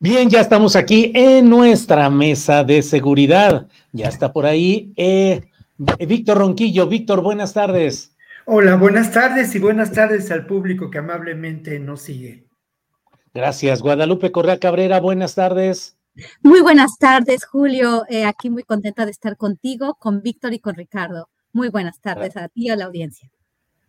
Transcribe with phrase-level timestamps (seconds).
[0.00, 3.66] Bien, ya estamos aquí en nuestra mesa de seguridad.
[3.90, 6.86] Ya está por ahí eh, Víctor Ronquillo.
[6.86, 8.14] Víctor, buenas tardes.
[8.46, 12.46] Hola, buenas tardes y buenas tardes al público que amablemente nos sigue.
[13.34, 13.82] Gracias.
[13.82, 15.98] Guadalupe Correa Cabrera, buenas tardes.
[16.42, 18.04] Muy buenas tardes, Julio.
[18.08, 21.28] Eh, aquí muy contenta de estar contigo, con Víctor y con Ricardo.
[21.52, 23.32] Muy buenas tardes a ti y a la audiencia.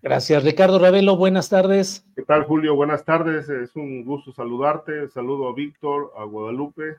[0.01, 1.17] Gracias, Ricardo Ravelo.
[1.17, 2.05] Buenas tardes.
[2.15, 2.73] ¿Qué tal, Julio?
[2.73, 3.49] Buenas tardes.
[3.49, 5.09] Es un gusto saludarte.
[5.09, 6.95] Saludo a Víctor, a Guadalupe,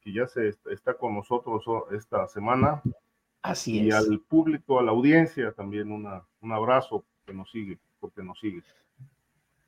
[0.00, 2.82] que ya se está con nosotros esta semana.
[3.42, 3.94] Así y es.
[3.94, 8.62] al público, a la audiencia también una, un abrazo que nos sigue, porque nos sigue.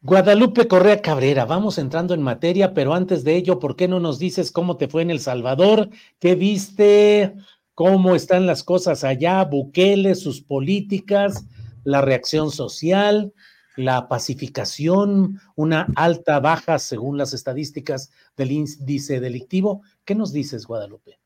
[0.02, 4.18] Guadalupe Correa Cabrera, vamos entrando en materia, pero antes de ello, ¿por qué no nos
[4.18, 5.90] dices cómo te fue en El Salvador?
[6.18, 7.34] ¿Qué viste?
[7.74, 9.44] ¿Cómo están las cosas allá?
[9.44, 11.44] Bukele, sus políticas
[11.84, 13.32] la reacción social,
[13.76, 19.82] la pacificación, una alta baja según las estadísticas del índice delictivo.
[20.04, 21.18] ¿Qué nos dices, Guadalupe?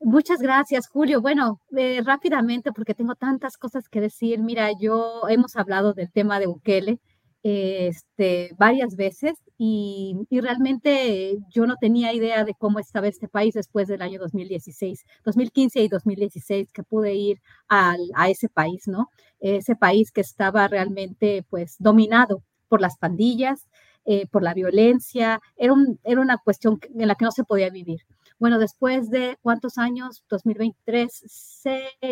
[0.00, 1.20] Muchas gracias, Julio.
[1.20, 4.38] Bueno, eh, rápidamente, porque tengo tantas cosas que decir.
[4.38, 7.00] Mira, yo hemos hablado del tema de Bukele
[7.44, 13.52] este, varias veces y, y, realmente yo no tenía idea de cómo estaba este país
[13.52, 19.10] después del año 2016, 2015 y 2016 que pude ir al, a ese país, ¿no?
[19.40, 23.68] Ese país que estaba realmente pues dominado por las pandillas,
[24.06, 27.68] eh, por la violencia, era, un, era una cuestión en la que no se podía
[27.68, 28.00] vivir.
[28.38, 31.22] Bueno, después de cuántos años, 2023,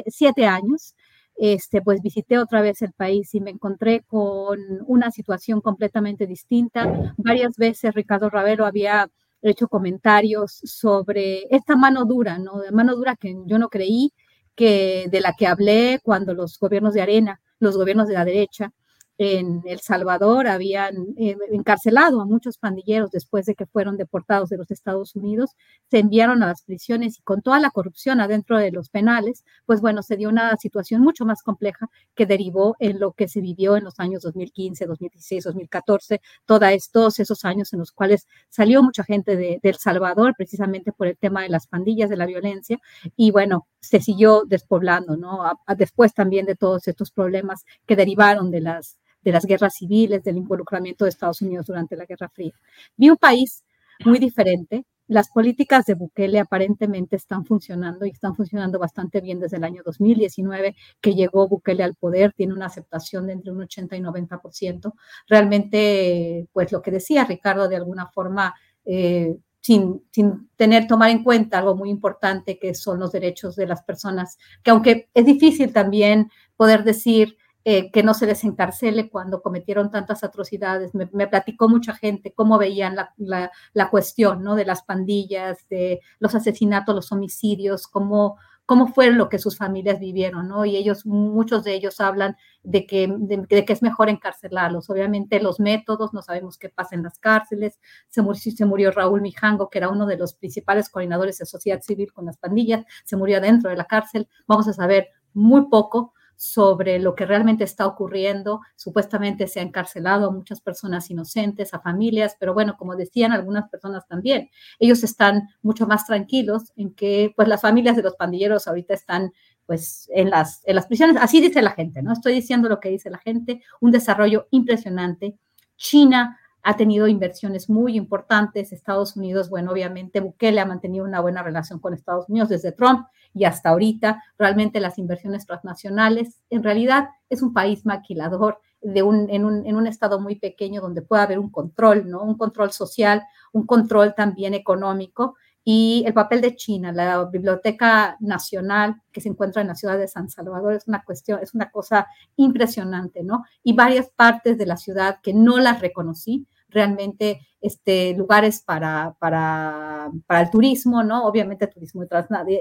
[0.06, 0.94] siete años,
[1.37, 7.15] este, pues visité otra vez el país y me encontré con una situación completamente distinta.
[7.16, 9.09] Varias veces Ricardo Ravelo había
[9.42, 12.60] hecho comentarios sobre esta mano dura, ¿no?
[12.60, 14.12] De mano dura que yo no creí
[14.54, 18.72] que de la que hablé cuando los gobiernos de arena, los gobiernos de la derecha,
[19.19, 24.56] en El Salvador habían eh, encarcelado a muchos pandilleros después de que fueron deportados de
[24.56, 25.50] los Estados Unidos,
[25.91, 29.81] se enviaron a las prisiones y con toda la corrupción adentro de los penales, pues
[29.81, 33.77] bueno, se dio una situación mucho más compleja que derivó en lo que se vivió
[33.77, 39.05] en los años 2015, 2016, 2014, todos estos esos años en los cuales salió mucha
[39.05, 42.78] gente de, El Salvador precisamente por el tema de las pandillas, de la violencia,
[43.17, 45.43] y bueno, se siguió despoblando, ¿no?
[45.77, 50.37] Después también de todos estos problemas que derivaron de las de las guerras civiles, del
[50.37, 52.53] involucramiento de Estados Unidos durante la Guerra Fría.
[52.97, 53.65] Vi un país
[54.05, 54.84] muy diferente.
[55.09, 59.83] Las políticas de Bukele aparentemente están funcionando y están funcionando bastante bien desde el año
[59.84, 64.93] 2019 que llegó Bukele al poder, tiene una aceptación de entre un 80 y 90%.
[65.28, 68.54] Realmente, pues lo que decía Ricardo, de alguna forma,
[68.84, 73.66] eh, sin, sin, tener, tomar en cuenta algo muy importante que son los derechos de
[73.66, 79.09] las personas, que aunque es difícil también poder decir eh, que no se les encarcele
[79.09, 80.95] cuando cometieron tantas atrocidades.
[80.95, 84.56] Me, platicó mucha gente cómo veían la, la, cuestión ¿no?
[84.56, 88.36] de las pandillas, de los asesinatos, los homicidios, cómo,
[88.66, 90.65] cómo fue lo que sus familias vivieron, ¿no?
[90.65, 94.91] Y ellos, muchos de ellos hablan de que, de, que es mejor encarcelarlos.
[94.91, 97.78] Obviamente los métodos, no sabemos qué pasa en las cárceles.
[98.09, 98.22] Se
[98.65, 102.39] murió Raúl Mijango, que era uno de los principales coordinadores de sociedad civil con las
[102.39, 104.28] pandillas, se murió dentro de la cárcel.
[104.48, 108.61] Vamos a saber muy poco sobre lo que realmente está ocurriendo.
[108.77, 113.69] Supuestamente se ha encarcelado a muchas personas inocentes, a familias, pero bueno, como decían algunas
[113.69, 118.67] personas también, ellos están mucho más tranquilos en que pues las familias de los pandilleros
[118.67, 119.33] ahorita están
[119.67, 121.17] pues en las, en las prisiones.
[121.21, 122.13] Así dice la gente, ¿no?
[122.13, 125.37] Estoy diciendo lo que dice la gente, un desarrollo impresionante.
[125.77, 128.72] China ha tenido inversiones muy importantes.
[128.72, 133.06] Estados Unidos, bueno, obviamente Bukele ha mantenido una buena relación con Estados Unidos desde Trump
[133.34, 134.22] y hasta ahorita.
[134.38, 139.76] Realmente las inversiones transnacionales, en realidad es un país maquilador de un, en, un, en
[139.76, 142.22] un estado muy pequeño donde puede haber un control, ¿no?
[142.22, 143.22] Un control social,
[143.53, 149.62] un control también económico y el papel de China, la Biblioteca Nacional que se encuentra
[149.62, 152.06] en la ciudad de San Salvador, es una cuestión, es una cosa
[152.36, 153.44] impresionante, ¿no?
[153.62, 160.10] Y varias partes de la ciudad que no las reconocí, realmente este, lugares para, para,
[160.26, 161.24] para el turismo, ¿no?
[161.26, 162.03] Obviamente turismo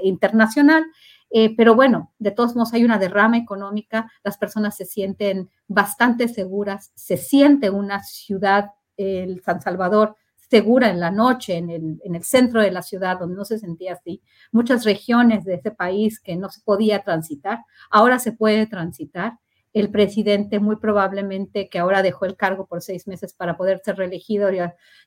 [0.02, 0.84] internacional,
[1.30, 6.28] eh, pero bueno, de todos modos hay una derrama económica, las personas se sienten bastante
[6.28, 10.14] seguras, se siente una ciudad, el San Salvador,
[10.52, 13.58] segura en la noche, en el, en el centro de la ciudad, donde no se
[13.58, 14.20] sentía así.
[14.50, 17.60] Muchas regiones de ese país que no se podía transitar,
[17.90, 19.38] ahora se puede transitar.
[19.72, 23.96] El presidente muy probablemente que ahora dejó el cargo por seis meses para poder ser
[23.96, 24.50] reelegido,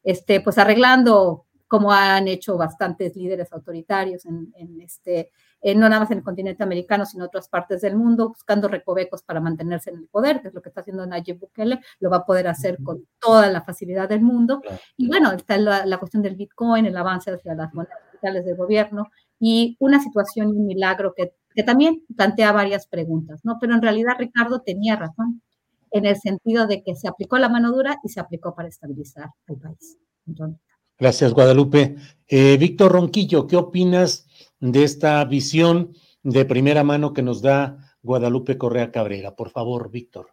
[0.04, 5.30] este, pues arreglando como han hecho bastantes líderes autoritarios en, este,
[5.74, 9.24] no nada más en el continente americano, sino en otras partes del mundo, buscando recovecos
[9.24, 12.18] para mantenerse en el poder, que es lo que está haciendo Nayib Bukele, lo va
[12.18, 14.62] a poder hacer con toda la facilidad del mundo.
[14.96, 18.56] Y bueno, está la, la, cuestión del Bitcoin, el avance hacia las monedas digitales del
[18.56, 19.08] gobierno
[19.40, 23.58] y una situación y un milagro que, que también plantea varias preguntas, ¿no?
[23.60, 25.42] Pero en realidad Ricardo tenía razón
[25.90, 29.30] en el sentido de que se aplicó la mano dura y se aplicó para estabilizar
[29.48, 29.98] el país.
[30.28, 30.60] Entonces,
[30.98, 31.98] Gracias, Guadalupe.
[32.28, 34.26] Eh, Víctor Ronquillo, ¿qué opinas
[34.72, 39.36] de esta visión de primera mano que nos da Guadalupe Correa Cabrera?
[39.36, 40.28] Por favor, Víctor.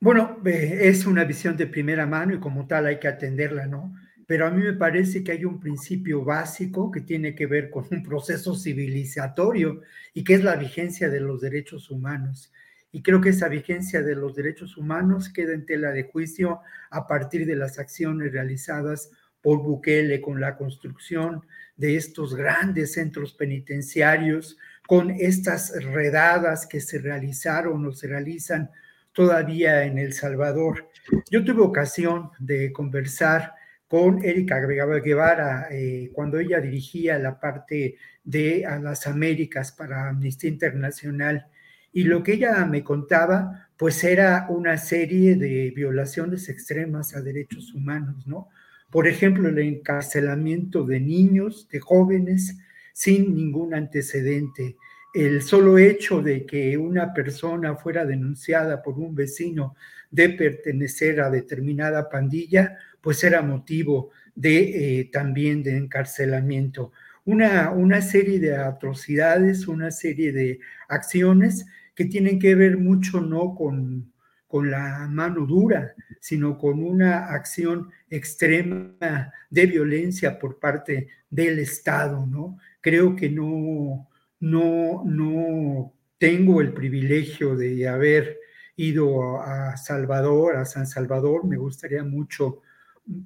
[0.00, 3.94] Bueno, es una visión de primera mano y como tal hay que atenderla, ¿no?
[4.26, 7.86] Pero a mí me parece que hay un principio básico que tiene que ver con
[7.90, 9.82] un proceso civilizatorio
[10.12, 12.52] y que es la vigencia de los derechos humanos
[12.96, 17.06] y creo que esa vigencia de los derechos humanos queda en tela de juicio a
[17.06, 19.10] partir de las acciones realizadas
[19.42, 21.42] por Bukele con la construcción
[21.76, 24.56] de estos grandes centros penitenciarios,
[24.86, 28.70] con estas redadas que se realizaron o se realizan
[29.12, 30.88] todavía en El Salvador.
[31.30, 33.54] Yo tuve ocasión de conversar
[33.88, 41.46] con Erika Guevara eh, cuando ella dirigía la parte de las Américas para Amnistía Internacional
[41.92, 47.72] y lo que ella me contaba, pues era una serie de violaciones extremas a derechos
[47.72, 48.48] humanos, ¿no?
[48.90, 52.56] Por ejemplo, el encarcelamiento de niños, de jóvenes,
[52.92, 54.76] sin ningún antecedente.
[55.12, 59.74] El solo hecho de que una persona fuera denunciada por un vecino
[60.10, 66.92] de pertenecer a determinada pandilla, pues era motivo de eh, también de encarcelamiento.
[67.24, 73.54] Una, una serie de atrocidades, una serie de acciones que tienen que ver mucho no
[73.54, 74.12] con,
[74.46, 82.26] con la mano dura, sino con una acción extrema de violencia por parte del Estado,
[82.26, 82.58] ¿no?
[82.80, 84.08] Creo que no,
[84.40, 88.38] no, no tengo el privilegio de haber
[88.76, 92.62] ido a Salvador, a San Salvador, me gustaría mucho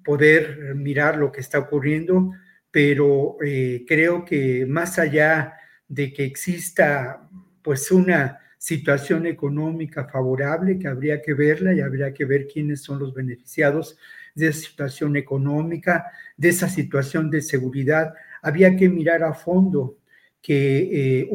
[0.04, 2.32] poder mirar lo que está ocurriendo,
[2.70, 5.54] pero eh, creo que más allá
[5.88, 7.28] de que exista
[7.62, 12.98] pues una situación económica favorable que habría que verla y habría que ver quiénes son
[12.98, 13.96] los beneficiados
[14.34, 16.04] de esa situación económica,
[16.36, 18.12] de esa situación de seguridad.
[18.42, 19.96] Había que mirar a fondo
[20.42, 21.30] que eh,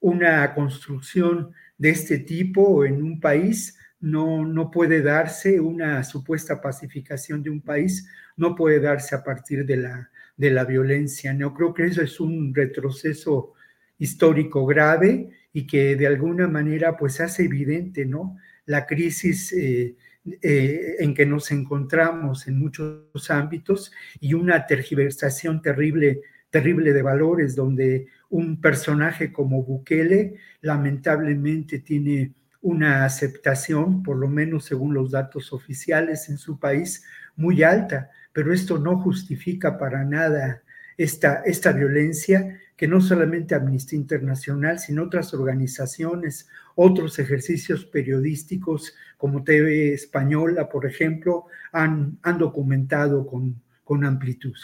[0.00, 7.42] una construcción de este tipo en un país no, no puede darse, una supuesta pacificación
[7.42, 11.34] de un país no puede darse a partir de la, de la violencia.
[11.34, 13.52] No creo que eso es un retroceso
[13.98, 18.36] histórico grave y que de alguna manera pues hace evidente, ¿no?
[18.66, 19.96] La crisis eh,
[20.42, 27.56] eh, en que nos encontramos en muchos ámbitos y una tergiversación terrible, terrible de valores
[27.56, 35.52] donde un personaje como Bukele lamentablemente tiene una aceptación, por lo menos según los datos
[35.52, 37.04] oficiales en su país,
[37.36, 40.62] muy alta, pero esto no justifica para nada
[40.96, 49.42] esta, esta violencia que no solamente Amnistía Internacional, sino otras organizaciones, otros ejercicios periodísticos como
[49.42, 54.54] TV Española, por ejemplo, han, han documentado con, con amplitud.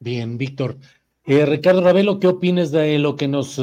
[0.00, 0.76] Bien, Víctor.
[1.24, 3.62] Eh, Ricardo Ravelo, ¿qué opinas de lo que nos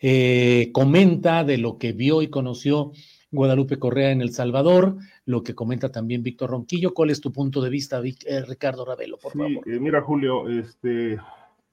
[0.00, 2.90] eh, comenta, de lo que vio y conoció
[3.30, 6.92] Guadalupe Correa en El Salvador, lo que comenta también Víctor Ronquillo?
[6.94, 9.64] ¿Cuál es tu punto de vista, eh, Ricardo Ravelo, por favor?
[9.66, 11.16] mira, Julio, este,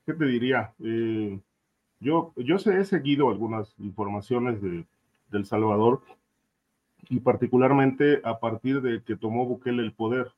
[0.10, 0.74] ¿qué te diría?
[0.84, 1.40] Eh,
[2.00, 4.88] yo, yo he seguido algunas informaciones de,
[5.32, 6.02] El Salvador
[7.10, 10.32] y particularmente a partir de que tomó Bukele el poder.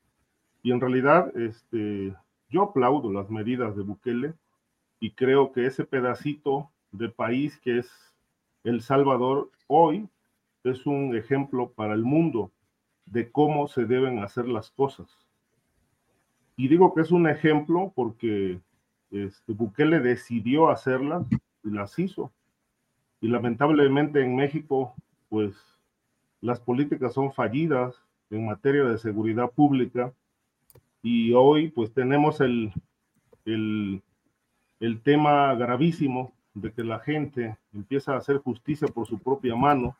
[0.61, 2.13] Y en realidad, este,
[2.49, 4.33] yo aplaudo las medidas de Bukele
[4.99, 8.13] y creo que ese pedacito de país que es
[8.65, 10.09] El Salvador hoy
[10.65, 12.51] es un ejemplo para el mundo
[13.05, 15.07] de cómo se deben hacer las cosas.
[16.57, 18.59] Y digo que es un ejemplo porque
[19.11, 21.27] este, Bukele decidió hacerlas
[21.63, 22.31] y las hizo.
[23.19, 24.95] Y lamentablemente en México,
[25.29, 25.55] pues
[26.39, 27.95] las políticas son fallidas
[28.29, 30.11] en materia de seguridad pública
[31.03, 32.73] y hoy pues tenemos el,
[33.45, 34.01] el,
[34.79, 39.95] el tema gravísimo de que la gente empieza a hacer justicia por su propia mano,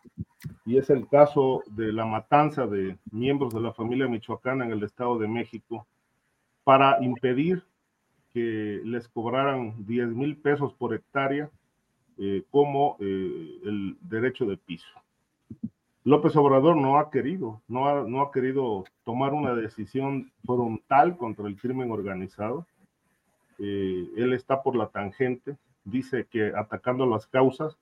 [0.66, 4.84] y es el caso de la matanza de miembros de la familia michoacana en el
[4.84, 5.88] Estado de México,
[6.64, 7.64] para impedir
[8.34, 11.50] que les cobraran 10 mil pesos por hectárea
[12.18, 14.88] eh, como eh, el derecho de piso.
[16.04, 21.48] López Obrador no ha querido, no ha, no ha querido tomar una decisión frontal contra
[21.48, 22.66] el crimen organizado.
[23.60, 27.78] Eh, él está por la tangente, dice que atacando las causas,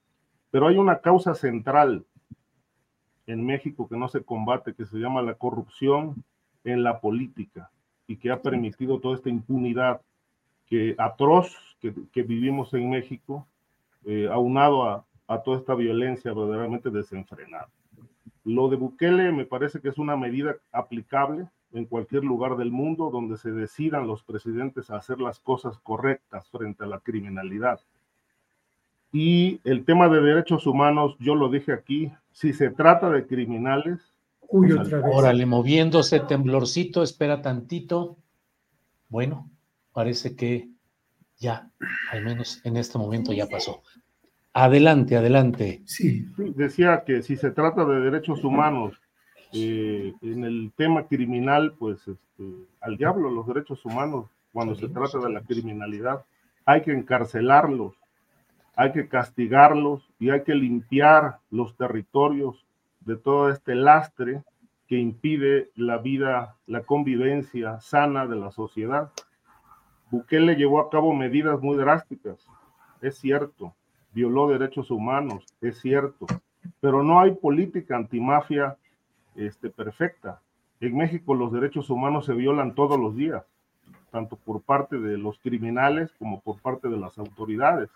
[0.51, 2.06] pero hay una causa central
[3.25, 6.24] en México que no se combate, que se llama la corrupción
[6.63, 7.72] en la política
[8.08, 10.01] y que ha permitido toda esta impunidad
[10.69, 13.47] que atroz que, que vivimos en México,
[14.05, 17.69] eh, aunado a, a toda esta violencia verdaderamente desenfrenada.
[18.43, 23.11] Lo de Bukele me parece que es una medida aplicable en cualquier lugar del mundo
[23.11, 27.79] donde se decidan los presidentes a hacer las cosas correctas frente a la criminalidad.
[29.11, 34.13] Y el tema de derechos humanos, yo lo dije aquí, si se trata de criminales...
[34.47, 35.15] Uy, pues otra vez.
[35.15, 38.17] Órale, moviéndose, temblorcito, espera tantito.
[39.09, 39.49] Bueno,
[39.93, 40.69] parece que
[41.38, 41.72] ya,
[42.12, 43.81] al menos en este momento ya pasó.
[44.53, 45.81] Adelante, adelante.
[45.86, 46.27] Sí.
[46.38, 49.00] Decía que si se trata de derechos humanos,
[49.53, 52.43] eh, en el tema criminal, pues este,
[52.81, 56.25] al diablo los derechos humanos, cuando se trata de la criminalidad,
[56.65, 57.96] hay que encarcelarlos,
[58.75, 62.65] hay que castigarlos y hay que limpiar los territorios
[63.01, 64.43] de todo este lastre
[64.88, 69.12] que impide la vida, la convivencia sana de la sociedad.
[70.11, 72.47] Bukele llevó a cabo medidas muy drásticas,
[73.01, 73.73] es cierto,
[74.11, 76.25] violó derechos humanos, es cierto,
[76.79, 78.77] pero no hay política antimafia
[79.35, 80.41] este, perfecta.
[80.79, 83.43] En México los derechos humanos se violan todos los días,
[84.11, 87.89] tanto por parte de los criminales como por parte de las autoridades.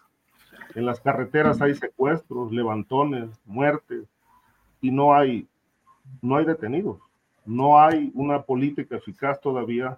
[0.75, 4.07] En las carreteras hay secuestros, levantones, muertes
[4.81, 5.47] y no hay,
[6.21, 6.99] no hay detenidos.
[7.45, 9.97] No hay una política eficaz todavía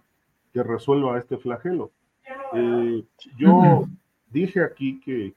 [0.54, 1.92] que resuelva este flagelo.
[2.54, 3.04] Eh,
[3.38, 3.86] yo
[4.30, 5.34] dije aquí que,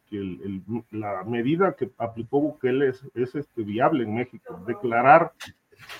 [0.90, 5.32] la medida que aplicó Bukele es, es este, viable en México, declarar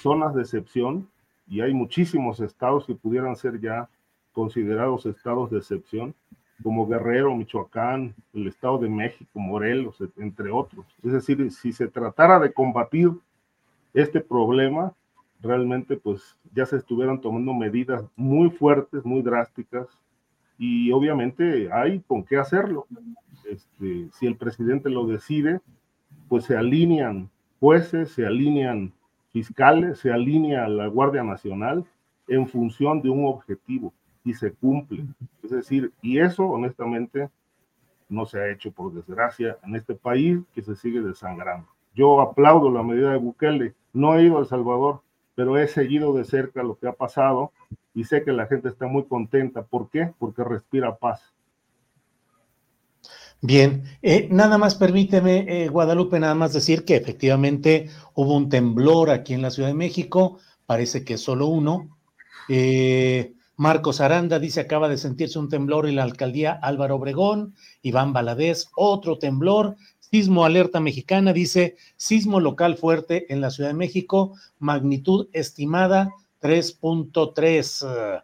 [0.00, 1.09] zonas de excepción,
[1.47, 3.88] y hay muchísimos estados que pudieran ser ya
[4.33, 6.14] considerados estados de excepción,
[6.62, 10.87] como Guerrero, Michoacán, el Estado de México, Morelos, entre otros.
[11.04, 13.11] Es decir, si se tratara de combatir
[13.95, 14.92] este problema,
[15.40, 19.87] realmente pues ya se estuvieran tomando medidas muy fuertes, muy drásticas,
[20.59, 22.87] y obviamente hay con qué hacerlo.
[23.49, 25.61] Este, si el presidente lo decide,
[26.29, 28.93] pues se alinean jueces, se alinean
[29.33, 31.85] fiscales, se alinea la Guardia Nacional
[32.27, 33.93] en función de un objetivo
[34.25, 35.07] y se cumple.
[35.43, 37.31] Es decir, y eso honestamente
[38.09, 41.69] no se ha hecho por desgracia en este país que se sigue desangrando.
[41.95, 45.00] Yo aplaudo la medida de Bukele, no he ido a El Salvador,
[45.38, 47.52] pero he seguido de cerca lo que ha pasado
[47.95, 49.62] y sé que la gente está muy contenta.
[49.62, 50.12] ¿Por qué?
[50.18, 51.33] Porque respira paz.
[53.40, 59.11] Bien, eh, nada más permíteme, eh, Guadalupe, nada más decir que efectivamente hubo un temblor
[59.11, 61.97] aquí en la Ciudad de México, parece que solo uno.
[62.49, 68.12] Eh, Marcos Aranda dice acaba de sentirse un temblor en la alcaldía Álvaro Obregón, Iván
[68.12, 69.76] Baladés, otro temblor,
[70.11, 76.11] sismo alerta mexicana, dice sismo local fuerte en la Ciudad de México, magnitud estimada
[76.41, 78.23] 3.3.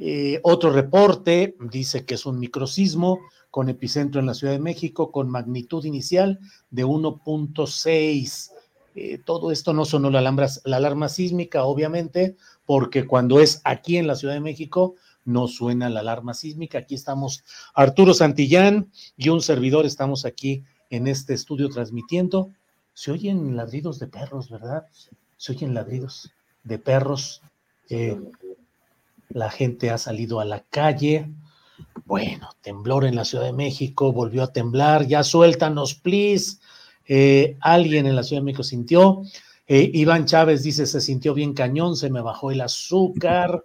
[0.00, 3.18] Eh, otro reporte dice que es un microsismo
[3.50, 6.38] con epicentro en la Ciudad de México con magnitud inicial
[6.70, 8.52] de 1.6.
[8.94, 14.14] Eh, todo esto no sonó la alarma sísmica, obviamente, porque cuando es aquí en la
[14.14, 14.94] Ciudad de México
[15.28, 16.78] no suena la alarma sísmica.
[16.78, 17.44] Aquí estamos
[17.74, 22.50] Arturo Santillán y un servidor, estamos aquí en este estudio transmitiendo.
[22.94, 24.86] Se oyen ladridos de perros, ¿verdad?
[25.36, 26.32] Se oyen ladridos
[26.64, 27.42] de perros.
[27.90, 28.18] Eh,
[29.28, 31.30] la gente ha salido a la calle.
[32.06, 36.56] Bueno, temblor en la Ciudad de México, volvió a temblar, ya suéltanos, please.
[37.06, 39.22] Eh, alguien en la Ciudad de México sintió.
[39.66, 43.62] Eh, Iván Chávez dice, se sintió bien cañón, se me bajó el azúcar.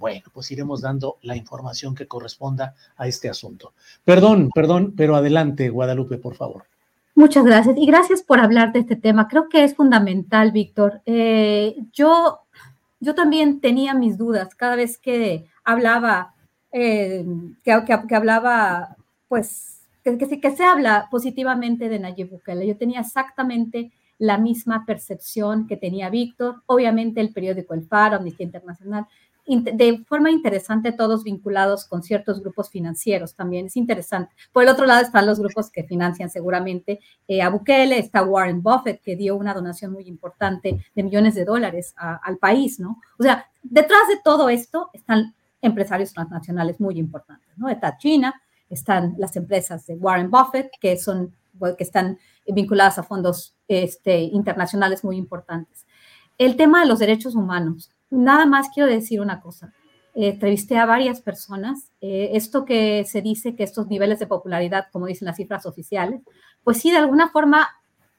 [0.00, 3.74] Bueno, pues iremos dando la información que corresponda a este asunto.
[4.02, 6.64] Perdón, perdón, pero adelante, Guadalupe, por favor.
[7.14, 9.28] Muchas gracias y gracias por hablar de este tema.
[9.28, 11.02] Creo que es fundamental, Víctor.
[11.04, 12.40] Eh, yo,
[12.98, 16.34] yo también tenía mis dudas cada vez que hablaba,
[16.72, 17.26] eh,
[17.62, 18.96] que, hablaba,
[19.28, 22.66] pues, que, se habla positivamente de Nayib Bukele.
[22.66, 26.62] Yo tenía exactamente la misma percepción que tenía Víctor.
[26.64, 29.06] Obviamente el periódico El Faro, Amnistía Internacional,
[29.46, 33.66] de forma interesante, todos vinculados con ciertos grupos financieros también.
[33.66, 34.34] Es interesante.
[34.52, 38.62] Por el otro lado están los grupos que financian seguramente eh, a Bukele, está Warren
[38.62, 43.00] Buffett, que dio una donación muy importante de millones de dólares al país, ¿no?
[43.18, 47.68] O sea, detrás de todo esto están empresarios transnacionales muy importantes, ¿no?
[47.68, 51.34] Está China, están las empresas de Warren Buffett, que son
[51.76, 55.86] que están vinculadas a fondos este, internacionales muy importantes.
[56.38, 59.72] El tema de los derechos humanos nada más quiero decir una cosa.
[60.14, 61.92] entrevisté a varias personas.
[62.00, 66.22] Eh, esto que se dice que estos niveles de popularidad, como dicen las cifras oficiales,
[66.64, 67.68] pues sí, de alguna forma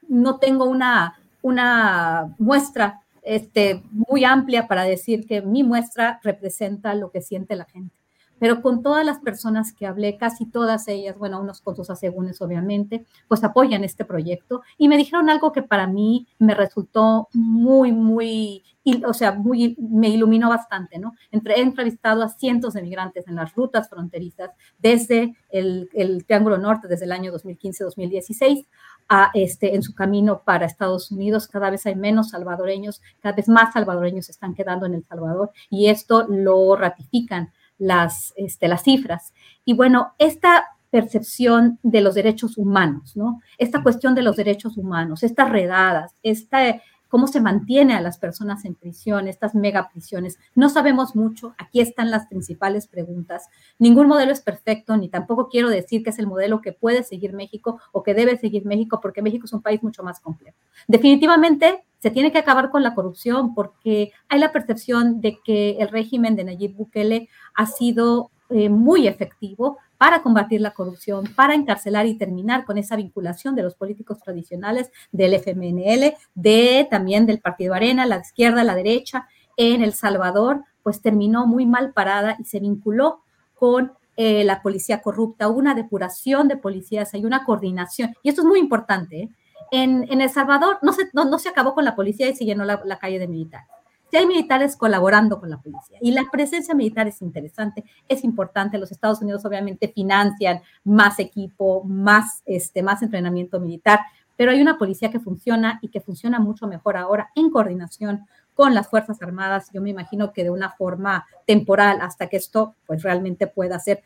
[0.07, 7.11] no tengo una, una muestra este, muy amplia para decir que mi muestra representa lo
[7.11, 8.01] que siente la gente
[8.41, 12.41] pero con todas las personas que hablé, casi todas ellas, bueno, unos con sus asegúnes
[12.41, 17.91] obviamente, pues apoyan este proyecto y me dijeron algo que para mí me resultó muy,
[17.91, 18.63] muy,
[19.05, 21.13] o sea, muy, me iluminó bastante, ¿no?
[21.31, 26.57] Entre, he entrevistado a cientos de migrantes en las rutas fronterizas desde el, el Triángulo
[26.57, 28.65] Norte, desde el año 2015-2016,
[29.09, 31.47] a este, en su camino para Estados Unidos.
[31.47, 35.87] Cada vez hay menos salvadoreños, cada vez más salvadoreños están quedando en El Salvador y
[35.87, 39.33] esto lo ratifican las, este, las cifras.
[39.65, 43.41] Y bueno, esta percepción de los derechos humanos, ¿no?
[43.57, 46.81] Esta cuestión de los derechos humanos, estas redadas, esta,
[47.11, 50.39] cómo se mantiene a las personas en prisión, estas megaprisiones.
[50.55, 53.49] No sabemos mucho, aquí están las principales preguntas.
[53.77, 57.33] Ningún modelo es perfecto, ni tampoco quiero decir que es el modelo que puede seguir
[57.33, 60.57] México o que debe seguir México, porque México es un país mucho más complejo.
[60.87, 65.89] Definitivamente se tiene que acabar con la corrupción porque hay la percepción de que el
[65.89, 72.07] régimen de Nayib Bukele ha sido eh, muy efectivo para combatir la corrupción, para encarcelar
[72.07, 77.75] y terminar con esa vinculación de los políticos tradicionales del FMNL, de también del Partido
[77.75, 82.59] Arena, la izquierda, la derecha, en El Salvador, pues terminó muy mal parada y se
[82.59, 83.21] vinculó
[83.53, 88.47] con eh, la policía corrupta, una depuración de policías, hay una coordinación, y esto es
[88.47, 89.29] muy importante, ¿eh?
[89.69, 92.97] en, El Salvador no se, no, se acabó con la policía y se llenó la,
[92.97, 93.69] calle de militares.
[94.11, 98.77] Si hay militares colaborando con la policía y la presencia militar es interesante, es importante.
[98.77, 104.01] Los Estados Unidos obviamente financian más equipo, más, este, más entrenamiento militar,
[104.35, 108.73] pero hay una policía que funciona y que funciona mucho mejor ahora en coordinación con
[108.73, 113.01] las Fuerzas Armadas, yo me imagino que de una forma temporal hasta que esto pues
[113.01, 114.03] realmente pueda ser,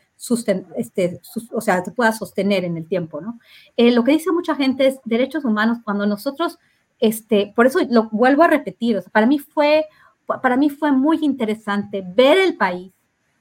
[0.76, 1.20] este,
[1.52, 3.40] o sea, se pueda sostener en el tiempo, ¿no?
[3.76, 6.58] Eh, lo que dice mucha gente es derechos humanos, cuando nosotros,
[6.98, 9.86] este, por eso lo vuelvo a repetir, para mí fue,
[10.42, 12.92] para mí fue muy interesante ver el país,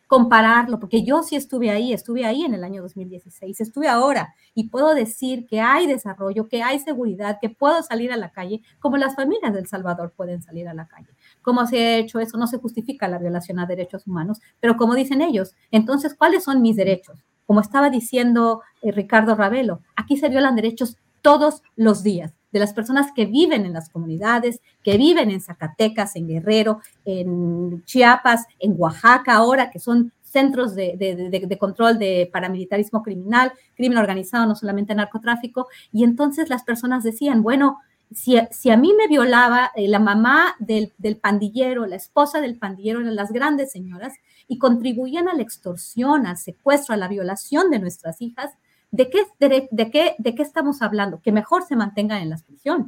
[0.07, 4.69] compararlo, porque yo sí estuve ahí, estuve ahí en el año 2016, estuve ahora y
[4.69, 8.97] puedo decir que hay desarrollo, que hay seguridad, que puedo salir a la calle, como
[8.97, 11.09] las familias del Salvador pueden salir a la calle.
[11.41, 12.37] ¿Cómo se ha hecho eso?
[12.37, 16.61] No se justifica la violación a derechos humanos, pero como dicen ellos, entonces, ¿cuáles son
[16.61, 17.23] mis derechos?
[17.47, 22.73] Como estaba diciendo eh, Ricardo Ravelo, aquí se violan derechos todos los días de las
[22.73, 28.75] personas que viven en las comunidades, que viven en Zacatecas, en Guerrero, en Chiapas, en
[28.77, 35.67] Oaxaca ahora, que son centros de, control de paramilitarismo criminal, crimen organizado, no solamente narcotráfico.
[35.91, 37.79] Y entonces las personas decían, bueno,
[38.13, 42.57] si, si a mí me violaba eh, la mamá del, del, pandillero, la esposa del
[42.57, 44.13] pandillero, eran las grandes señoras,
[44.47, 48.53] y contribuían a la extorsión, al secuestro, a la violación de nuestras hijas,
[48.91, 51.21] ¿de qué, de, qué, ¿de qué estamos hablando?
[51.21, 52.87] Que mejor se mantengan en las prisiones.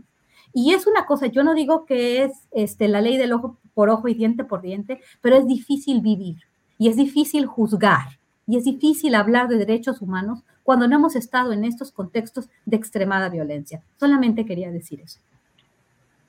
[0.54, 3.90] Y es una cosa, yo no digo que es este, la ley del ojo por
[3.90, 6.38] ojo y diente por diente, pero es difícil vivir
[6.78, 11.54] y es difícil juzgar y es difícil hablar de derechos humanos cuando no hemos estado
[11.54, 13.82] en estos contextos de extremada violencia.
[14.00, 15.20] Solamente quería decir eso.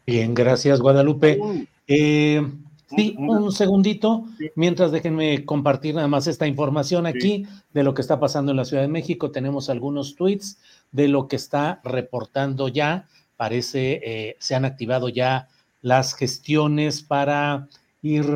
[0.06, 1.38] Bien, gracias Guadalupe.
[1.86, 2.42] Eh,
[2.96, 4.24] Sí, un segundito,
[4.54, 8.64] mientras déjenme compartir nada más esta información aquí de lo que está pasando en la
[8.64, 9.30] Ciudad de México.
[9.30, 10.58] Tenemos algunos tweets
[10.90, 13.06] de lo que está reportando ya.
[13.36, 15.48] Parece, eh, se han activado ya
[15.82, 17.68] las gestiones para
[18.00, 18.26] ir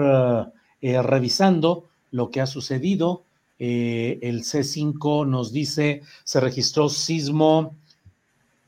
[0.80, 3.24] eh, revisando lo que ha sucedido.
[3.58, 7.76] Eh, el C5 nos dice, se registró sismo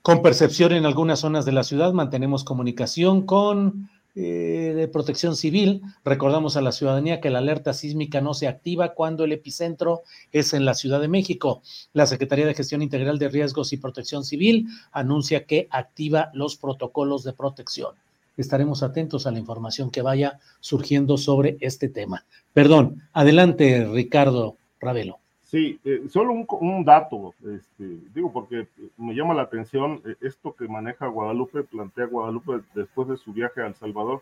[0.03, 5.83] Con percepción en algunas zonas de la ciudad, mantenemos comunicación con eh, de protección civil.
[6.05, 10.55] Recordamos a la ciudadanía que la alerta sísmica no se activa cuando el epicentro es
[10.55, 11.63] en la Ciudad de México.
[11.93, 17.25] La Secretaría de Gestión Integral de Riesgos y Protección Civil anuncia que activa los protocolos
[17.25, 17.97] de protección.
[18.37, 22.25] Estaremos atentos a la información que vaya surgiendo sobre este tema.
[22.53, 25.24] Perdón, adelante Ricardo Ravelo.
[25.55, 30.67] Sí, eh, solo un, dato, este, digo, porque me llama la atención eh, esto que
[30.67, 34.21] maneja Guadalupe, plantea Guadalupe después de su viaje a El Salvador,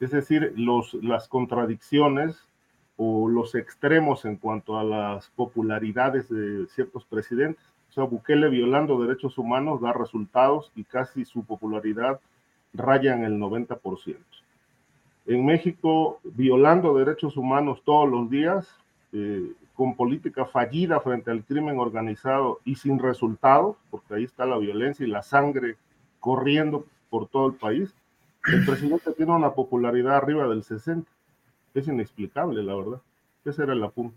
[0.00, 2.48] es decir, los, las contradicciones
[2.96, 7.64] o los extremos en cuanto a las popularidades de ciertos presidentes.
[7.90, 12.18] O sea, Bukele violando derechos humanos da resultados y casi su popularidad
[12.74, 14.16] raya en el 90%.
[15.26, 18.66] En México, violando derechos humanos todos los días,
[19.12, 24.58] eh, con política fallida frente al crimen organizado y sin resultados, porque ahí está la
[24.58, 25.76] violencia y la sangre
[26.18, 27.94] corriendo por todo el país,
[28.52, 31.08] el presidente tiene una popularidad arriba del 60.
[31.74, 33.00] Es inexplicable, la verdad.
[33.44, 34.16] Ese era el apunte.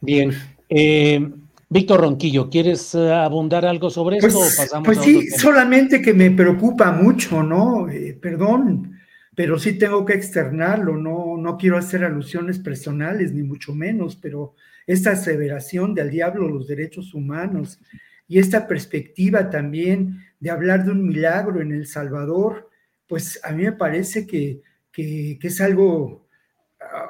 [0.00, 0.32] Bien.
[0.68, 1.30] Eh,
[1.68, 6.12] Víctor Ronquillo, ¿quieres eh, abundar algo sobre esto pues, o pasamos Pues sí, solamente que
[6.12, 7.88] me preocupa mucho, ¿no?
[7.88, 8.98] Eh, perdón,
[9.34, 14.54] pero sí tengo que externarlo, no, no quiero hacer alusiones personales, ni mucho menos, pero
[14.86, 17.80] esta aseveración de al diablo los derechos humanos
[18.26, 22.70] y esta perspectiva también de hablar de un milagro en El Salvador,
[23.06, 26.26] pues a mí me parece que, que, es algo,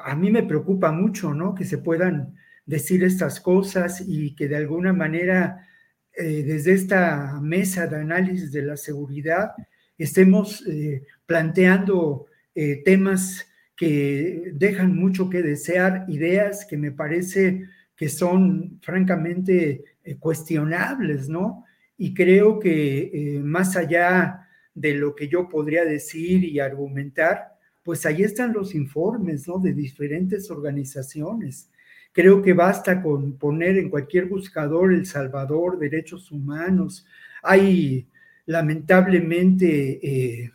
[0.04, 1.54] a mí me preocupa mucho, ¿no?
[1.54, 2.34] Que se puedan
[2.66, 5.66] decir estas cosas y que de alguna manera
[6.14, 9.52] eh, desde esta mesa de análisis de la seguridad
[9.96, 17.64] estemos eh, planteando eh, temas que dejan mucho que desear, ideas que me parece
[17.96, 21.64] que son francamente eh, cuestionables, ¿no?
[21.96, 28.22] Y creo que más allá de lo que yo podría decir y argumentar, pues ahí
[28.22, 29.58] están los informes, ¿no?
[29.58, 31.70] De diferentes organizaciones.
[32.12, 37.06] Creo que basta con poner en cualquier buscador El Salvador, derechos humanos.
[37.42, 38.06] Hay
[38.46, 40.52] lamentablemente eh,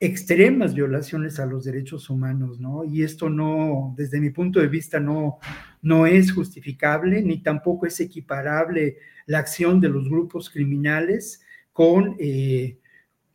[0.00, 2.84] extremas violaciones a los derechos humanos, ¿no?
[2.84, 5.38] Y esto no, desde mi punto de vista, no,
[5.82, 12.16] no es justificable ni tampoco es equiparable la acción de los grupos criminales con...
[12.18, 12.78] Eh,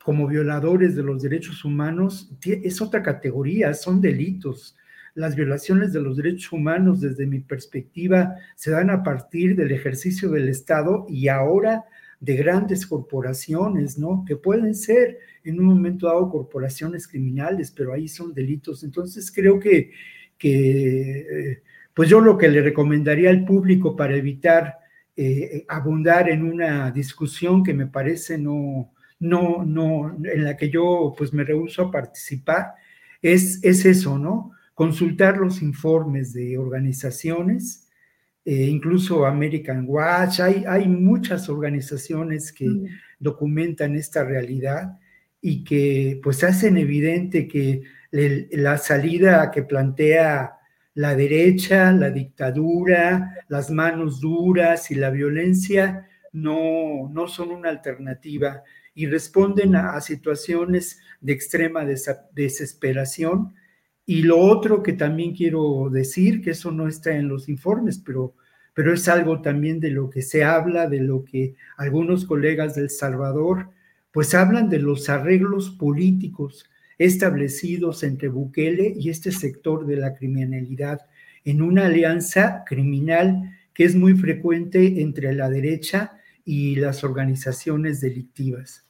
[0.04, 4.76] como violadores de los derechos humanos, es otra categoría, son delitos.
[5.16, 10.30] Las violaciones de los derechos humanos, desde mi perspectiva, se dan a partir del ejercicio
[10.30, 11.86] del Estado y ahora
[12.24, 14.24] de grandes corporaciones, ¿no?
[14.26, 18.86] Que pueden ser en un momento dado corporaciones criminales, pero ahí son delitos.
[18.86, 19.92] Entonces creo que,
[20.38, 21.62] que
[21.94, 24.78] pues yo lo que le recomendaría al público para evitar
[25.18, 31.14] eh, abundar en una discusión que me parece no, no, no, en la que yo
[31.18, 32.76] pues me rehuso a participar,
[33.22, 34.52] es, es eso, ¿no?
[34.74, 37.83] Consultar los informes de organizaciones,
[38.46, 42.86] eh, incluso American Watch, hay, hay muchas organizaciones que mm.
[43.20, 44.98] documentan esta realidad
[45.42, 50.58] y que pues hacen evidente que la salida que plantea
[50.94, 58.64] la derecha, la dictadura, las manos duras y la violencia no, no son una alternativa
[58.94, 61.84] y responden a, situaciones de extrema
[62.34, 63.56] desesperación
[64.06, 68.36] y lo otro que también quiero decir, que eso no está en los informes, pero,
[68.74, 72.90] pero es algo también de lo que se habla, de lo que algunos colegas del
[72.90, 73.70] Salvador,
[74.12, 81.02] pues hablan de los arreglos políticos establecidos entre Bukele y este sector de la criminalidad
[81.46, 88.86] en una alianza criminal que es muy frecuente entre la derecha y las organizaciones delictivas.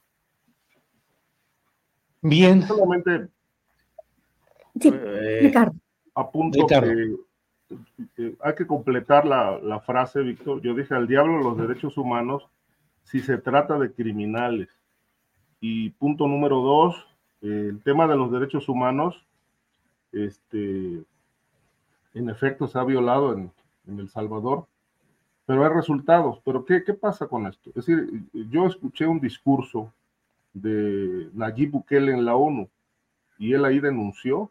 [2.20, 2.62] Bien.
[2.66, 3.28] Solamente
[4.80, 5.74] Sí, eh, Ricardo.
[6.14, 7.16] Apunto que,
[8.40, 10.60] hay que completar la, frase, Víctor.
[10.62, 12.46] Yo dije al diablo los derechos humanos
[13.04, 14.68] si se trata de criminales.
[15.60, 17.06] Y punto número dos,
[17.40, 19.24] el tema de los derechos humanos,
[20.12, 21.02] este,
[22.14, 23.50] en efecto se ha violado en,
[23.86, 24.66] El Salvador,
[25.46, 26.40] pero hay resultados.
[26.44, 27.70] Pero ¿qué, ¿qué, pasa con esto?
[27.70, 29.92] Es decir, yo escuché un discurso
[30.52, 32.68] de Nayib Bukele en la ONU
[33.38, 34.50] y él ahí denunció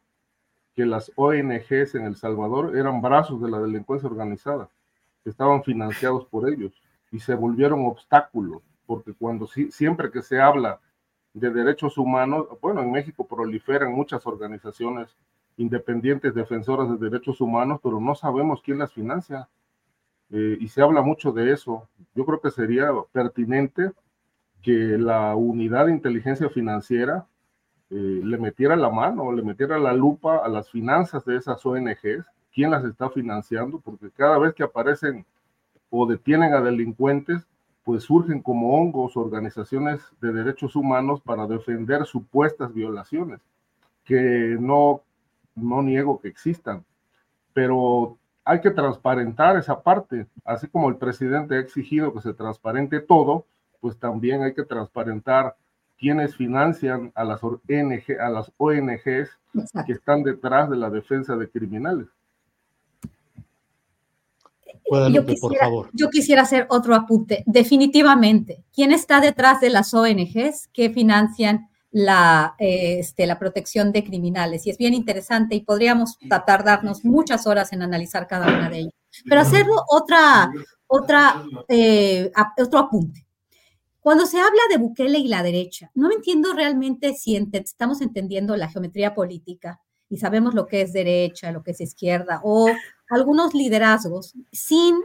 [0.75, 4.69] que las ONGs en El Salvador eran brazos de la delincuencia organizada,
[5.23, 6.73] que estaban financiados por ellos
[7.11, 10.79] y se volvieron obstáculos, porque cuando siempre que se habla
[11.33, 15.15] de derechos humanos, bueno, en México proliferan muchas organizaciones
[15.57, 19.47] independientes defensoras de derechos humanos, pero no sabemos quién las financia.
[20.31, 21.87] Eh, y se habla mucho de eso.
[22.15, 23.91] Yo creo que sería pertinente
[24.61, 27.27] que la unidad de inteligencia financiera
[27.95, 32.25] eh, le metiera la mano, le metiera la lupa a las finanzas de esas ONGs,
[32.51, 35.23] quién las está financiando, porque cada vez que aparecen
[35.91, 37.45] o detienen a delincuentes,
[37.83, 43.41] pues surgen como hongos organizaciones de derechos humanos para defender supuestas violaciones,
[44.03, 45.01] que no,
[45.53, 46.83] no niego que existan,
[47.53, 53.01] pero hay que transparentar esa parte, así como el presidente ha exigido que se transparente
[53.01, 53.45] todo,
[53.79, 55.55] pues también hay que transparentar
[56.03, 59.29] quiénes financian a las, ONG, a las ONGs
[59.85, 62.07] que están detrás de la defensa de criminales.
[65.09, 67.45] yo quisiera, Yo quisiera hacer otro apunte.
[67.45, 74.67] Definitivamente, ¿quién está detrás de las ONGs que financian la, este, la protección de criminales?
[74.67, 78.93] Y es bien interesante y podríamos tardarnos muchas horas en analizar cada una de ellas.
[79.23, 80.51] Pero hacerlo otra,
[80.85, 83.25] otra, eh, otro apunte.
[84.03, 88.67] Cuando se habla de Bukele y la derecha, no entiendo realmente si estamos entendiendo la
[88.67, 92.69] geometría política y sabemos lo que es derecha, lo que es izquierda, o
[93.09, 94.97] algunos liderazgos sin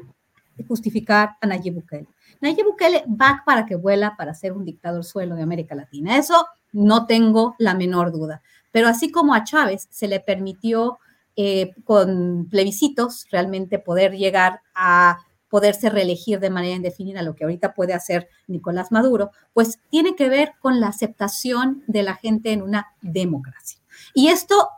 [0.67, 2.09] justificar a Nayib Bukele.
[2.41, 6.19] Nayib Bukele va para que vuela para ser un dictador suelo de América Latina.
[6.19, 8.43] Eso no tengo la menor duda.
[8.73, 10.99] Pero así como a Chávez se le permitió
[11.37, 17.75] eh, con plebiscitos realmente poder llegar a poderse reelegir de manera indefinida, lo que ahorita
[17.75, 22.63] puede hacer Nicolás Maduro, pues tiene que ver con la aceptación de la gente en
[22.63, 23.81] una democracia.
[24.15, 24.69] Y esto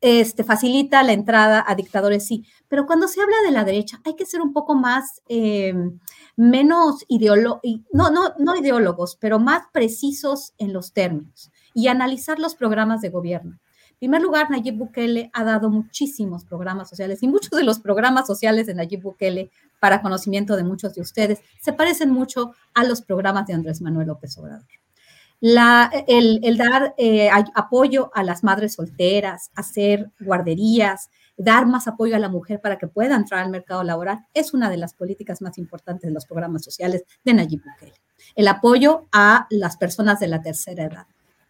[0.00, 4.14] este, facilita la entrada a dictadores, sí, pero cuando se habla de la derecha hay
[4.14, 5.74] que ser un poco más, eh,
[6.36, 7.60] menos ideólogos,
[7.92, 13.10] no, no, no ideólogos, pero más precisos en los términos y analizar los programas de
[13.10, 13.58] gobierno.
[13.90, 18.26] En primer lugar, Nayib Bukele ha dado muchísimos programas sociales y muchos de los programas
[18.26, 23.02] sociales de Nayib Bukele, para conocimiento de muchos de ustedes, se parecen mucho a los
[23.02, 24.66] programas de Andrés Manuel López Obrador
[25.40, 32.28] el, dar eh, apoyo a las madres solteras, hacer guarderías, dar más apoyo a la
[32.28, 36.08] mujer para que pueda entrar al mercado laboral, es una de las políticas más importantes
[36.08, 37.94] de los programas sociales de Nayib Bukele.
[38.34, 41.06] El apoyo a las personas de la tercera edad.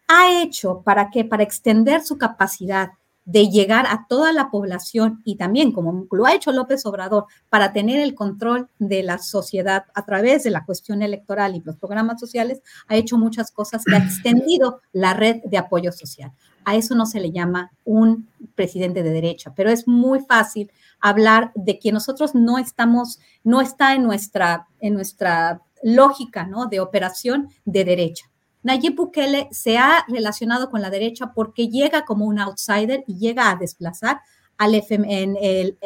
[0.07, 2.91] Ha hecho para que, para extender su capacidad
[3.25, 7.71] de llegar a toda la población y también, como lo ha hecho López Obrador, para
[7.71, 12.19] tener el control de la sociedad a través de la cuestión electoral y los programas
[12.19, 16.31] sociales, ha hecho muchas cosas que ha extendido la red de apoyo social.
[16.63, 21.51] A eso no se le llama un presidente de derecha, pero es muy fácil hablar
[21.55, 26.67] de que nosotros no estamos, no está en nuestra, en nuestra lógica ¿no?
[26.67, 28.30] de operación de derecha.
[28.63, 33.49] Nayib Bukele se ha relacionado con la derecha porque llega como un outsider y llega
[33.49, 34.21] a desplazar
[34.57, 35.79] al FMNL,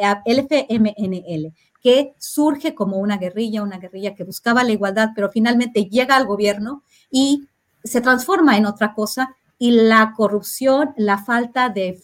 [1.82, 6.26] que surge como una guerrilla, una guerrilla que buscaba la igualdad, pero finalmente llega al
[6.26, 7.48] gobierno y
[7.84, 12.02] se transforma en otra cosa y la corrupción, la falta de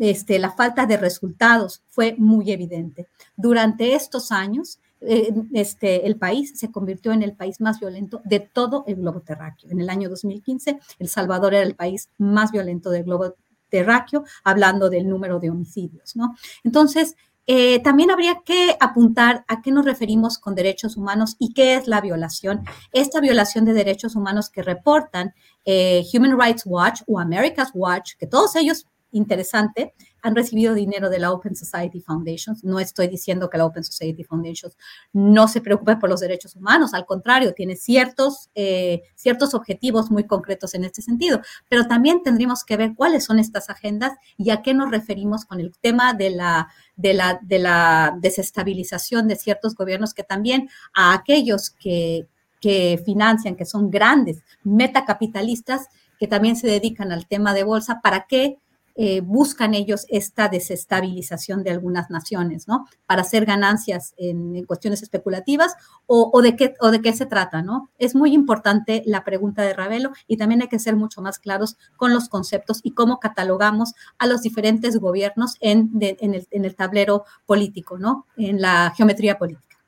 [0.00, 3.06] este, la falta de resultados fue muy evidente.
[3.36, 8.84] Durante estos años, este, el país se convirtió en el país más violento de todo
[8.86, 9.70] el globo terráqueo.
[9.70, 13.34] En el año 2015, El Salvador era el país más violento del globo
[13.68, 16.34] terráqueo, hablando del número de homicidios, ¿no?
[16.64, 21.74] Entonces, eh, también habría que apuntar a qué nos referimos con derechos humanos y qué
[21.74, 22.62] es la violación.
[22.92, 25.34] Esta violación de derechos humanos que reportan
[25.64, 31.18] eh, Human Rights Watch o America's Watch, que todos ellos interesante, han recibido dinero de
[31.18, 32.56] la Open Society Foundation.
[32.62, 34.72] No estoy diciendo que la Open Society Foundation
[35.12, 40.24] no se preocupe por los derechos humanos, al contrario, tiene ciertos, eh, ciertos objetivos muy
[40.24, 44.62] concretos en este sentido, pero también tendríamos que ver cuáles son estas agendas y a
[44.62, 49.74] qué nos referimos con el tema de la, de la, de la desestabilización de ciertos
[49.74, 52.26] gobiernos, que también a aquellos que,
[52.60, 58.26] que financian, que son grandes metacapitalistas, que también se dedican al tema de bolsa, para
[58.28, 58.58] qué
[59.02, 62.84] eh, buscan ellos esta desestabilización de algunas naciones, ¿no?
[63.06, 67.88] Para hacer ganancias en, cuestiones especulativas o, de qué, o de qué se trata, ¿no?
[67.98, 71.78] Es muy importante la pregunta de Ravelo y también hay que ser mucho más claros
[71.96, 77.96] con los conceptos y cómo catalogamos a los diferentes gobiernos en, en, el, tablero político,
[77.96, 78.26] ¿no?
[78.36, 79.78] En la geometría política.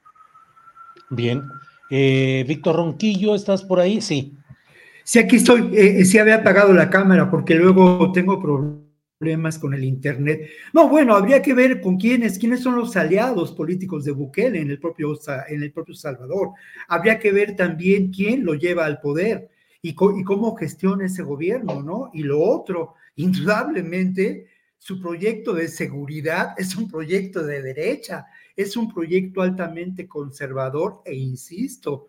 [1.11, 1.43] Bien.
[1.91, 4.01] Eh, Víctor Ronquillo, ¿estás por ahí?
[4.01, 4.35] Sí.
[5.05, 5.71] Sí, aquí estoy.
[5.77, 8.82] Eh, sí había apagado la cámara porque luego tengo problemas
[9.23, 10.51] problemas con el Internet.
[10.73, 14.69] No, bueno, habría que ver con quiénes, quiénes son los aliados políticos de Bukele en
[14.69, 16.51] el propio, en el propio Salvador.
[16.89, 19.49] Habría que ver también quién lo lleva al poder
[19.81, 22.11] y, y cómo gestiona ese gobierno, ¿no?
[22.13, 28.93] Y lo otro, indudablemente, su proyecto de seguridad es un proyecto de derecha, es un
[28.93, 32.09] proyecto altamente conservador e insisto,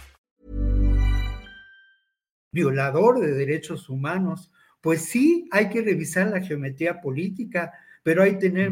[2.51, 4.51] Violador de derechos humanos.
[4.81, 7.71] Pues sí, hay que revisar la geometría política,
[8.03, 8.71] pero hay, tener,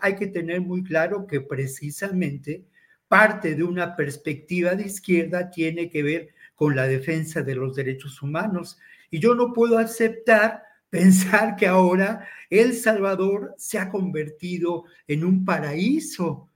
[0.00, 2.64] hay que tener muy claro que precisamente
[3.08, 8.22] parte de una perspectiva de izquierda tiene que ver con la defensa de los derechos
[8.22, 8.78] humanos.
[9.10, 15.44] Y yo no puedo aceptar pensar que ahora El Salvador se ha convertido en un
[15.44, 16.48] paraíso.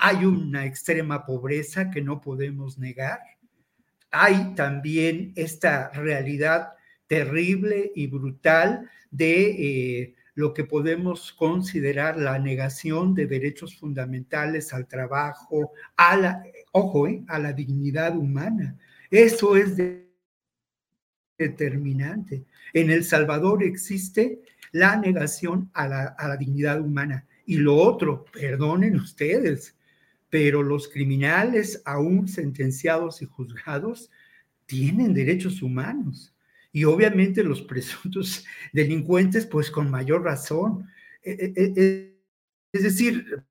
[0.00, 3.20] Hay una extrema pobreza que no podemos negar
[4.10, 6.72] hay también esta realidad
[7.06, 14.86] terrible y brutal de eh, lo que podemos considerar la negación de derechos fundamentales al
[14.86, 16.42] trabajo, a la,
[16.72, 18.78] ojo, eh, a la dignidad humana.
[19.10, 19.76] Eso es
[21.36, 22.44] determinante.
[22.72, 24.40] En El Salvador existe
[24.72, 27.26] la negación a la, a la dignidad humana.
[27.44, 29.74] Y lo otro, perdonen ustedes,
[30.30, 34.10] pero los criminales aún sentenciados y juzgados
[34.64, 36.32] tienen derechos humanos.
[36.72, 40.86] Y obviamente los presuntos delincuentes, pues con mayor razón.
[41.22, 42.16] E, e, e,
[42.72, 43.42] es decir,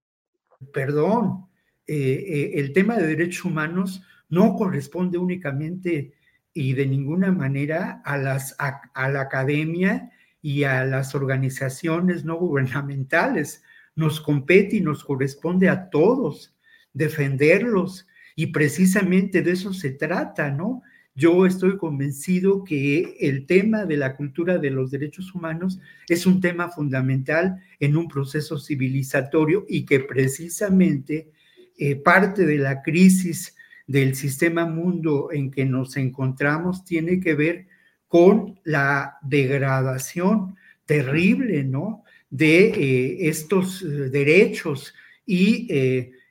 [0.73, 1.45] perdón,
[1.85, 6.13] eh, eh, el tema de derechos humanos no corresponde únicamente
[6.53, 10.11] y de ninguna manera a, las, a la academia
[10.41, 13.63] y a las organizaciones no gubernamentales.
[13.95, 16.55] Nos compete y nos corresponde a todos
[16.93, 20.81] defenderlos y precisamente de eso se trata, ¿no?
[21.19, 26.39] Yo estoy convencido que el tema de la cultura de los derechos humanos es un
[26.39, 31.29] tema fundamental en un proceso civilizatorio y que precisamente
[31.77, 33.53] eh, parte de la crisis
[33.85, 37.67] del sistema mundo en que nos encontramos tiene que ver
[38.07, 42.05] con la degradación terrible, ¿no?
[42.29, 44.93] De eh, estos eh, derechos
[45.25, 45.67] y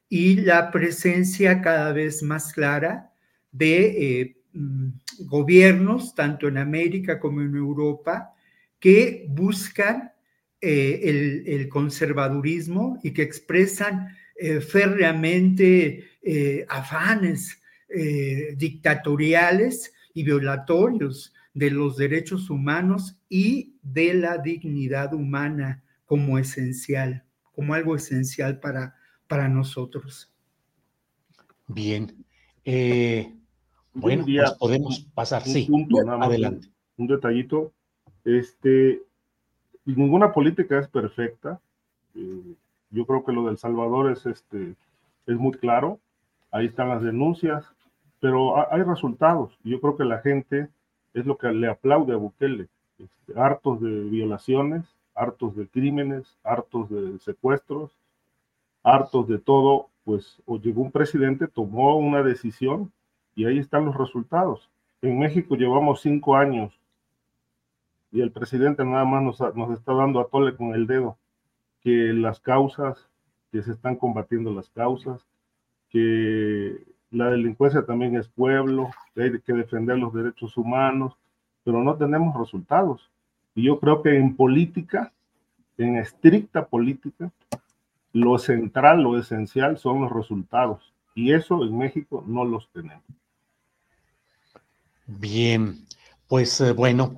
[0.09, 3.13] y la presencia cada vez más clara
[3.53, 4.89] de eh, mm,
[5.27, 8.35] gobiernos, tanto en América como en Europa,
[8.81, 10.13] que buscan
[10.61, 16.05] eh, el, conservadurismo y que expresan eh, férreamente
[16.69, 17.61] afanes
[18.59, 27.73] dictatoriales y violatorios de los derechos humanos y de la dignidad humana como esencial, como
[27.73, 28.98] algo esencial para
[29.29, 30.33] para nosotros.
[31.69, 32.25] Bien.
[32.65, 33.35] Eh,
[33.93, 35.43] bueno, pues podemos pasar.
[35.43, 36.69] sí, punto, adelante.
[36.97, 37.73] Un, detallito.
[38.25, 39.03] Este,
[39.85, 41.61] ninguna política es perfecta.
[42.15, 42.55] Eh,
[42.91, 44.75] yo creo que lo del Salvador es, este,
[45.27, 46.01] es muy claro.
[46.51, 47.67] Ahí están las denuncias,
[48.21, 49.59] pero hay resultados.
[49.63, 50.69] Yo creo que la gente
[51.15, 52.69] es lo que le aplaude a Bukele.
[52.99, 57.93] Este, hartos de violaciones, hartos de crímenes, hartos de secuestros,
[58.95, 62.91] hartos de todo, pues llegó un presidente, tomó una decisión
[63.35, 64.71] y ahí están los resultados.
[65.03, 66.73] En México llevamos cinco años
[68.11, 71.19] y el presidente nada más nos, nos está dando a tole con el dedo
[71.83, 73.09] que las causas,
[73.53, 75.25] que se están combatiendo las causas,
[75.91, 81.17] que la delincuencia también es pueblo, que hay que defender los derechos humanos,
[81.65, 83.11] pero no tenemos resultados.
[83.55, 85.13] Y yo creo que en política,
[85.77, 87.31] en estricta política,
[88.13, 90.93] lo central, lo esencial son los resultados.
[91.15, 93.05] Y eso en México no los tenemos.
[95.07, 95.87] Bien,
[96.29, 97.15] pues eh, bueno,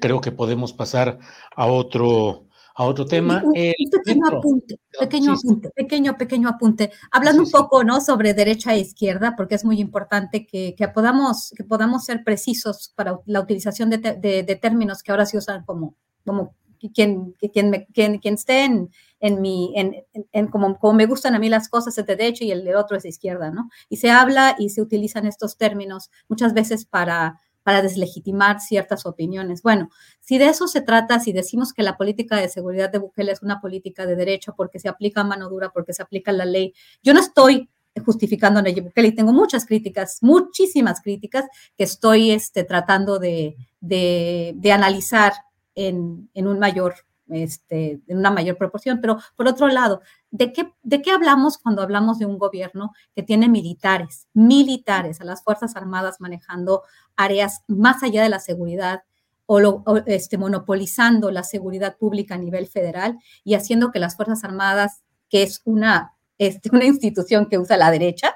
[0.00, 1.18] creo que podemos pasar
[1.54, 3.42] a otro, a otro tema.
[3.44, 6.90] Un, pequeño apunte, pequeño apunte, pequeño, pequeño apunte.
[7.12, 8.00] Hablando un poco, ¿no?
[8.00, 13.20] Sobre derecha e izquierda, porque es muy importante que, podamos, que podamos ser precisos para
[13.26, 16.54] la utilización de, de, términos que ahora se usan como, como
[16.90, 21.38] quien, quien, quien, quien esté en, en mi, en, en, como, como, me gustan a
[21.38, 23.70] mí las cosas es de derecho y el de otro es de izquierda, ¿no?
[23.88, 29.62] Y se habla y se utilizan estos términos muchas veces para, para deslegitimar ciertas opiniones.
[29.62, 29.88] Bueno,
[30.20, 33.42] si de eso se trata, si decimos que la política de seguridad de Bukele es
[33.42, 37.14] una política de derecho porque se aplica mano dura, porque se aplica la ley, yo
[37.14, 37.70] no estoy
[38.04, 43.56] justificando a Nayib Bukele y tengo muchas críticas, muchísimas críticas que estoy este, tratando de,
[43.80, 45.32] de, de analizar
[45.74, 46.94] en, un mayor
[47.28, 49.00] este, en una mayor proporción.
[49.00, 50.00] Pero por otro lado,
[50.30, 55.24] ¿de qué, ¿de qué hablamos cuando hablamos de un gobierno que tiene militares, militares, a
[55.24, 56.82] las Fuerzas Armadas manejando
[57.16, 59.02] áreas más allá de la seguridad?
[59.46, 65.02] O, este, monopolizando la seguridad pública a nivel federal y haciendo que las Fuerzas Armadas,
[65.28, 68.34] que es una, este, una institución que usa la derecha,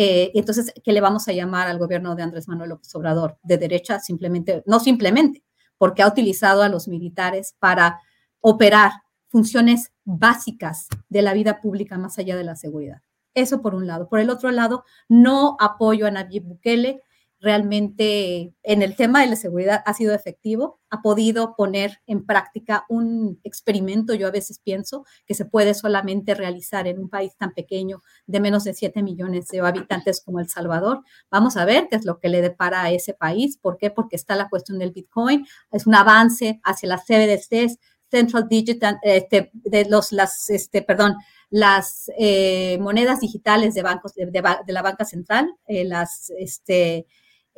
[0.00, 3.36] eh, entonces, ¿qué le vamos a llamar al gobierno de Andrés Manuel López Obrador?
[3.42, 5.42] De derecha, simplemente, no simplemente,
[5.78, 8.00] porque ha utilizado a los militares para
[8.40, 8.92] operar
[9.28, 13.02] funciones básicas de la vida pública más allá de la seguridad.
[13.34, 14.08] Eso por un lado.
[14.08, 17.02] Por el otro lado, no apoyo a Nayib Bukele.
[17.40, 22.84] Realmente en el tema de la seguridad ha sido efectivo, ha podido poner en práctica
[22.88, 27.54] un experimento, yo a veces pienso, que se puede solamente realizar en un país tan
[27.54, 31.02] pequeño de menos de 7 millones de habitantes como El Salvador.
[31.30, 33.56] Vamos a ver qué es lo que le depara a ese país.
[33.56, 33.92] ¿Por qué?
[33.92, 37.78] Porque está la cuestión del Bitcoin, es un avance hacia las CBDCs,
[38.10, 41.14] Central Digital, este, de los, las, este, perdón,
[41.50, 47.06] las eh, monedas digitales de bancos, de, la banca central, eh, las, este,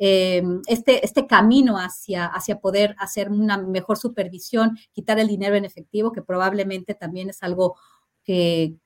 [0.03, 5.63] eh, este, este camino hacia, hacia poder hacer una mejor supervisión, quitar el dinero en
[5.63, 7.75] efectivo, que probablemente también es algo
[8.23, 8.77] que,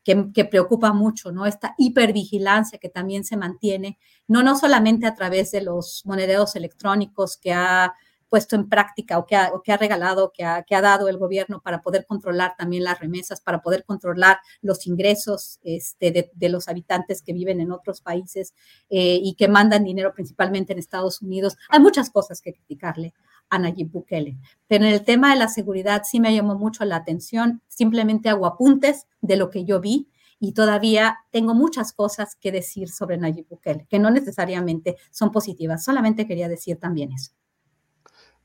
[0.51, 1.45] preocupa mucho, ¿no?
[1.45, 3.97] Esta hipervigilancia que también se mantiene,
[4.27, 7.93] no, no solamente a través de los monederos electrónicos que ha
[8.29, 11.07] puesto en práctica o que ha, o que ha regalado, que ha, que ha, dado
[11.07, 16.31] el gobierno para poder controlar también las remesas, para poder controlar los ingresos este, de,
[16.33, 18.53] de, los habitantes que viven en otros países
[18.89, 21.57] eh, y que mandan dinero principalmente en Estados Unidos.
[21.69, 23.13] Hay muchas cosas que criticarle
[23.49, 24.37] a Nayib Bukele.
[24.67, 27.61] Pero en el tema de la seguridad sí me llamó mucho la atención.
[27.67, 30.09] Simplemente hago apuntes de lo que yo vi
[30.39, 35.83] y todavía tengo muchas cosas que decir sobre Nayib Bukele, que no necesariamente son positivas.
[35.83, 37.31] Solamente quería decir también eso.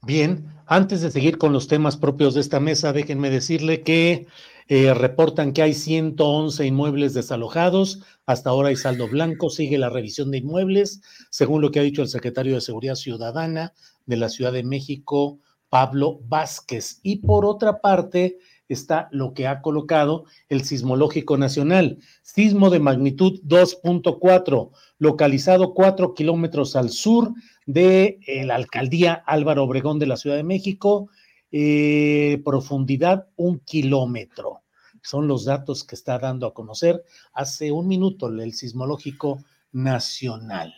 [0.02, 4.26] Bien, antes de seguir con los temas propios de esta mesa, déjenme decirle que
[4.66, 8.00] eh, reportan que hay 111 inmuebles desalojados.
[8.24, 9.50] Hasta ahora hay saldo blanco.
[9.50, 13.74] Sigue la revisión de inmuebles, según lo que ha dicho el secretario de Seguridad Ciudadana
[14.06, 15.38] de la Ciudad de México,
[15.68, 17.00] Pablo Vázquez.
[17.02, 18.38] Y por otra parte,
[18.72, 21.98] está lo que ha colocado el Sismológico Nacional.
[22.22, 27.34] Sismo de magnitud 2.4, localizado 4 kilómetros al sur
[27.72, 31.08] de eh, la alcaldía Álvaro Obregón de la Ciudad de México,
[31.52, 34.62] eh, profundidad un kilómetro.
[35.02, 39.42] Son los datos que está dando a conocer hace un minuto el Sismológico
[39.72, 40.74] Nacional.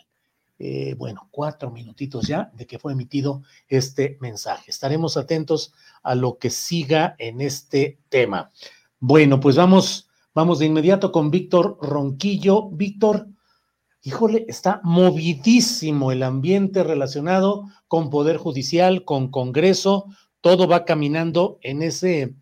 [0.59, 4.71] Eh, bueno, cuatro minutitos ya de que fue emitido este mensaje.
[4.71, 5.73] Estaremos atentos
[6.03, 8.51] a lo que siga en este tema.
[8.99, 12.69] Bueno, pues vamos, vamos de inmediato con Víctor Ronquillo.
[12.69, 13.27] Víctor,
[14.03, 20.05] híjole, está movidísimo el ambiente relacionado con Poder Judicial, con Congreso,
[20.41, 22.35] todo va caminando en ese,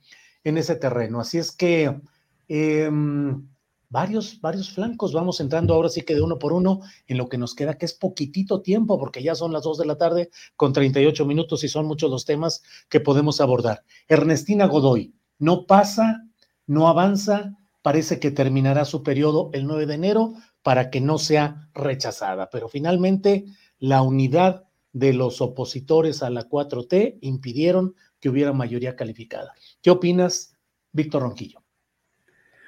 [0.44, 1.20] en ese terreno.
[1.20, 2.02] Así es que
[2.48, 2.90] eh,
[3.92, 7.38] varios, varios flancos, vamos entrando ahora sí que de uno por uno en lo que
[7.38, 10.74] nos queda, que es poquitito tiempo, porque ya son las dos de la tarde con
[10.74, 13.84] 38 minutos y son muchos los temas que podemos abordar.
[14.08, 16.24] Ernestina Godoy, no pasa,
[16.66, 20.34] no avanza, parece que terminará su periodo el 9 de enero,
[20.64, 22.50] para que no sea rechazada.
[22.50, 23.46] Pero finalmente
[23.80, 29.54] la unidad de los opositores a la 4T impidieron que hubiera mayoría calificada.
[29.82, 30.58] ¿Qué opinas,
[30.92, 31.64] Víctor Ronquillo?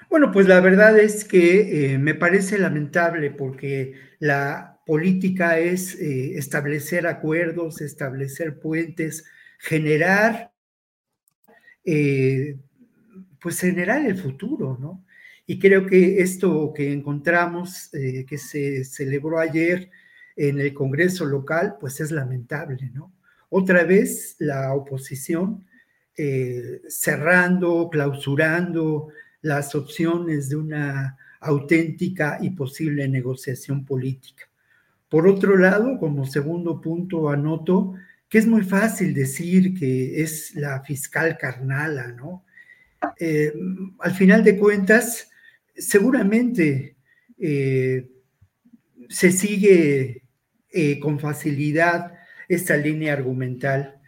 [0.09, 6.37] Bueno, pues la verdad es que eh, me parece lamentable porque la política es eh,
[6.37, 9.25] establecer acuerdos, establecer puentes,
[9.59, 10.51] generar,
[11.85, 12.57] eh,
[13.39, 15.05] pues generar el futuro, ¿no?
[15.45, 19.91] Y creo que esto que encontramos, eh, que se celebró ayer
[20.35, 23.13] en el Congreso local, pues es lamentable, ¿no?
[23.49, 25.65] Otra vez la oposición
[26.17, 29.09] eh, cerrando, clausurando
[29.41, 34.45] las opciones de una auténtica y posible negociación política.
[35.09, 37.93] Por otro lado, como segundo punto, anoto
[38.29, 42.43] que es muy fácil decir que es la fiscal carnala, ¿no?
[43.19, 43.53] Eh,
[43.99, 45.29] al final de cuentas,
[45.76, 46.95] seguramente
[47.38, 48.09] eh,
[49.09, 50.24] se sigue
[50.69, 52.13] eh, con facilidad
[52.47, 53.99] esta línea argumental,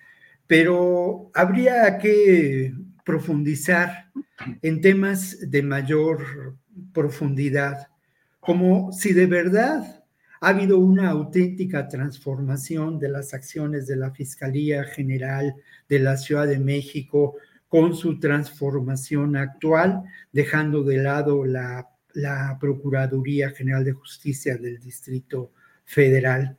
[0.47, 4.11] pero habría que profundizar
[4.61, 6.57] en temas de mayor
[6.93, 7.88] profundidad,
[8.39, 10.03] como si de verdad
[10.41, 15.55] ha habido una auténtica transformación de las acciones de la Fiscalía General
[15.88, 17.36] de la Ciudad de México
[17.76, 21.89] con su transformación actual, dejando de lado la,
[22.57, 25.51] Procuraduría General de Justicia del Distrito
[25.84, 26.57] Federal.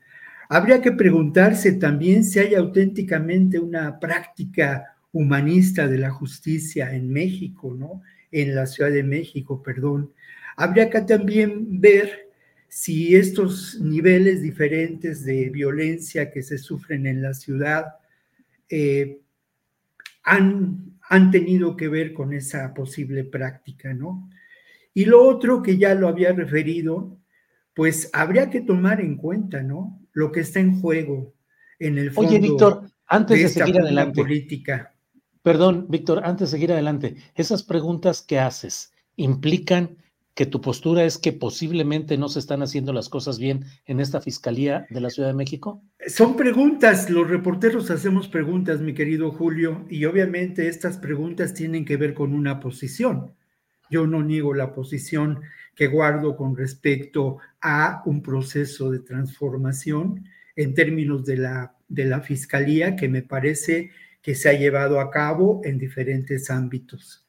[0.51, 7.75] Habría que preguntarse también si hay auténticamente una práctica humanista de la justicia en México,
[7.75, 8.03] ¿no?
[8.31, 10.13] En la Ciudad de México, perdón.
[10.55, 12.29] Habría que también ver
[12.69, 17.87] si estos niveles diferentes de violencia que se sufren en la ciudad
[18.69, 19.23] eh,
[20.23, 24.29] han, han tenido que ver con esa posible práctica, ¿no?
[24.93, 27.19] Y lo otro que ya lo había referido,
[27.75, 30.01] pues habría que tomar en cuenta, ¿no?
[30.13, 31.35] Lo que está en juego
[31.79, 34.23] en el fondo Oye, Víctor, antes de, seguir adelante.
[34.23, 34.95] Política.
[35.43, 39.99] Perdón, Víctor, antes de seguir adelante, esas preguntas que haces implican
[40.37, 44.21] que tu postura es que posiblemente no se están haciendo las cosas bien en esta
[44.21, 45.83] Fiscalía de la Ciudad de México?
[46.07, 51.97] Son preguntas, los reporteros hacemos preguntas, mi querido Julio, y obviamente estas preguntas tienen que
[51.97, 53.33] ver con una posición.
[53.91, 55.41] Yo no niego la posición
[55.75, 62.21] que guardo con respecto a un proceso de transformación en términos de la, de la
[62.21, 67.26] Fiscalía que me parece que se ha llevado a cabo en diferentes ámbitos.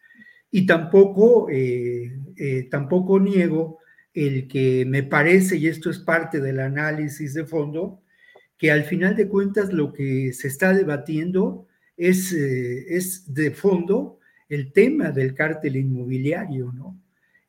[0.51, 3.79] Y tampoco, eh, eh, tampoco niego
[4.13, 8.01] el que me parece, y esto es parte del análisis de fondo,
[8.57, 14.19] que al final de cuentas lo que se está debatiendo es, eh, es de fondo
[14.49, 16.99] el tema del cártel inmobiliario, ¿no?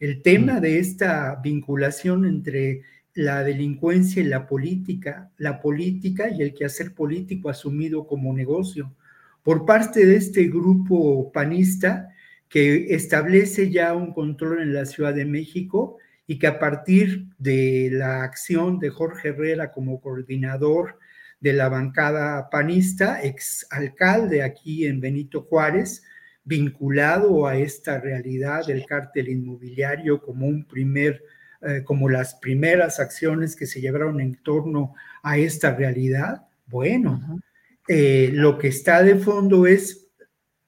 [0.01, 2.83] El tema de esta vinculación entre
[3.15, 8.95] la delincuencia y la política, la política y el quehacer político asumido como negocio
[9.43, 12.11] por parte de este grupo panista
[12.49, 17.89] que establece ya un control en la Ciudad de México y que a partir de
[17.93, 20.99] la acción de Jorge Herrera como coordinador
[21.41, 26.03] de la bancada panista, ex alcalde aquí en Benito Juárez,
[26.45, 31.23] vinculado a esta realidad del cártel inmobiliario como un primer,
[31.61, 37.41] eh, como las primeras acciones que se llevaron en torno a esta realidad, bueno,
[37.87, 40.07] eh, lo que está de fondo es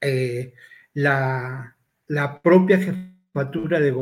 [0.01, 0.55] eh,
[0.95, 1.77] la,
[2.43, 3.95] propia jefatura de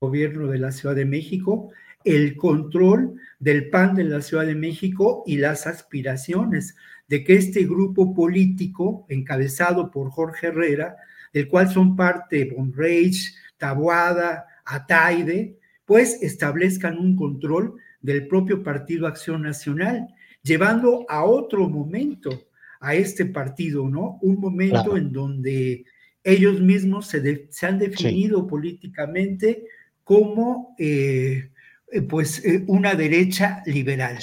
[0.00, 1.70] gobierno de la Ciudad de México,
[2.04, 6.76] el control del PAN de la Ciudad de México y las aspiraciones
[7.08, 10.96] de que este grupo político, encabezado por Jorge Herrera,
[11.32, 19.42] del cual son parte Bonrage, Tabuada, Ataide, pues establezcan un control del propio Partido Acción
[19.42, 20.06] Nacional,
[20.42, 22.47] llevando a otro momento
[22.80, 24.18] a este partido, ¿no?
[24.22, 25.84] Un momento en donde
[26.24, 29.64] ellos mismos se, han definido políticamente
[30.04, 31.50] como eh,
[31.92, 34.18] eh, pues eh, una derecha liberal.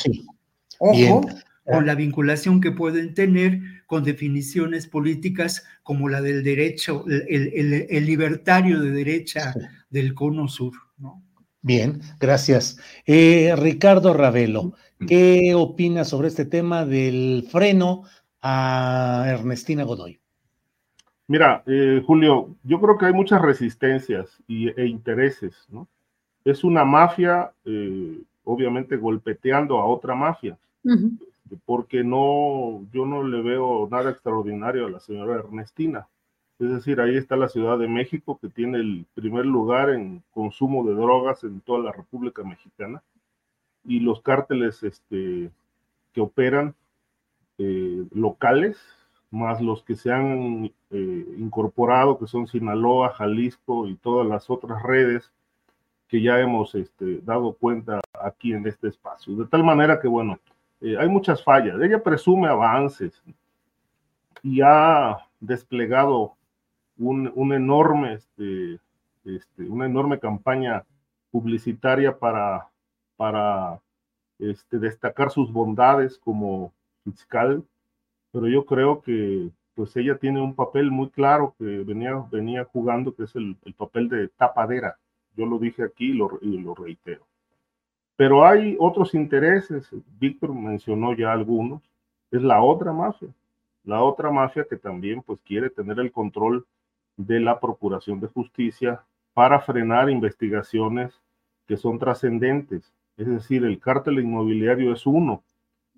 [0.80, 1.26] Ojo
[1.64, 8.80] con la vinculación que pueden tener con definiciones políticas como la del derecho, el, libertario
[8.80, 9.51] de derecha
[9.89, 11.24] del cono sur, ¿no?
[11.64, 12.78] Bien, gracias.
[13.08, 14.76] Ricardo Ravelo,
[15.08, 18.03] ¿qué opinas sobre este tema del freno
[18.48, 20.20] a Ernestina Godoy?
[21.28, 25.88] Mira, eh, Julio, yo creo que hay muchas resistencias y, e intereses, ¿no?
[26.43, 30.60] Es una mafia, eh, obviamente, golpeteando a otra mafia,
[31.66, 36.08] porque no, yo no le veo nada extraordinario a la señora Ernestina.
[36.60, 40.86] Es decir, ahí está la Ciudad de México, que tiene el primer lugar en consumo
[40.86, 43.02] de drogas en toda la República Mexicana,
[43.84, 45.50] y los cárteles este,
[46.14, 46.76] que operan
[47.58, 48.78] eh, locales,
[49.32, 54.82] más los que se han eh, incorporado, que son Sinaloa, Jalisco y todas las otras
[54.84, 55.32] redes
[56.08, 59.36] que ya hemos este, dado cuenta aquí en este espacio.
[59.36, 60.39] De tal manera que, bueno,
[60.82, 61.82] eh, hay muchas fallas.
[61.82, 63.22] Ella presume avances
[64.43, 66.34] y ha desplegado
[66.97, 68.80] un, enorme, este,
[69.26, 70.84] este, una enorme campaña
[71.32, 72.70] publicitaria para,
[73.18, 73.80] para
[74.39, 76.72] este, destacar sus bondades como
[77.06, 77.64] fiscal,
[78.32, 83.16] pero yo creo que pues ella tiene un papel muy claro que venía, venía jugando,
[83.16, 84.97] que es el, papel de tapadera.
[85.38, 87.26] Yo lo dije aquí y lo, y lo reitero.
[88.16, 89.89] Pero hay otros intereses,
[90.20, 91.82] Víctor mencionó ya algunos,
[92.32, 93.30] es la otra mafia,
[93.84, 96.66] la otra mafia que también pues quiere tener el control
[97.18, 99.01] de la Procuración de Justicia
[99.34, 101.14] para frenar investigaciones
[101.68, 102.93] que son trascendentes.
[103.18, 105.43] Es decir, el cártel inmobiliario es uno,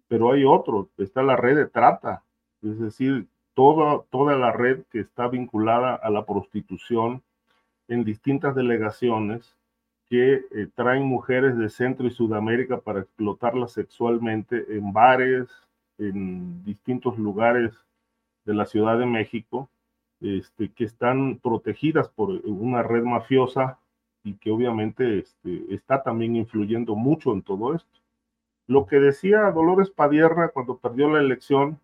[0.07, 2.23] pero hay otro, está la red de trata,
[2.61, 7.23] es decir, toda, toda la red que está vinculada a la prostitución
[7.87, 9.57] en distintas delegaciones
[10.09, 15.49] que eh, traen mujeres de Centro y Sudamérica para explotarlas sexualmente en bares,
[15.97, 17.73] en distintos lugares
[18.45, 19.69] de la Ciudad de México,
[20.21, 23.79] este, que están protegidas por una red mafiosa
[24.23, 27.99] y que obviamente este, está también influyendo mucho en todo esto.
[28.67, 31.79] Lo que decía Dolores Padierna cuando perdió la elección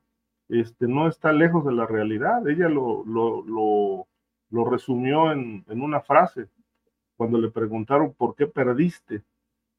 [0.49, 2.47] este, no está lejos de la realidad.
[2.47, 4.07] Ella lo, lo, lo,
[4.49, 6.47] lo resumió en, en una frase
[7.15, 9.23] cuando le preguntaron por qué perdiste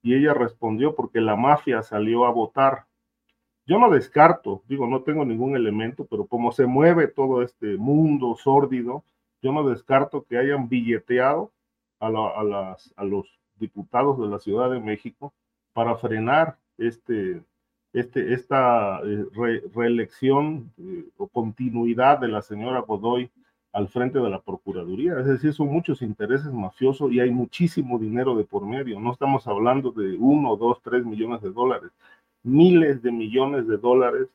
[0.03, 2.87] y ella respondió porque la mafia salió a votar.
[3.67, 8.37] Yo no descarto, digo, no tengo ningún elemento, pero como se mueve todo este mundo
[8.37, 9.05] sórdido,
[9.41, 11.53] yo no descarto que hayan billeteado
[12.01, 15.33] a, las, a los diputados de la Ciudad de México
[15.73, 17.43] para frenar este,
[17.93, 19.27] este, esta eh,
[19.75, 23.31] reelección eh, o continuidad de la señora Godoy
[23.73, 25.19] al frente de la Procuraduría.
[25.19, 29.01] Es decir, son muchos intereses mafiosos y hay muchísimo dinero de por medio.
[29.01, 31.91] No estamos hablando de uno, dos, tres millones de dólares,
[32.45, 34.29] miles de millones de dólares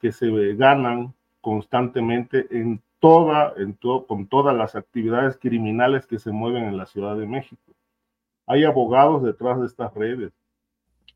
[0.00, 3.72] que se ganan constantemente en toda, en
[4.06, 7.72] con todas las actividades criminales que se mueven en la Ciudad de México.
[8.46, 10.32] Hay abogados detrás de estas redes,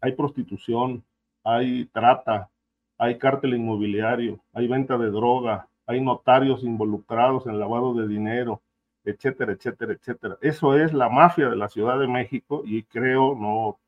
[0.00, 1.04] hay prostitución,
[1.44, 2.50] hay trata,
[2.98, 8.60] hay cártel inmobiliario, hay venta de droga, hay notarios involucrados en lavado de dinero,
[9.04, 10.38] etcétera, etcétera, etcétera.
[10.42, 13.78] Eso es la mafia de la Ciudad de México y creo, no,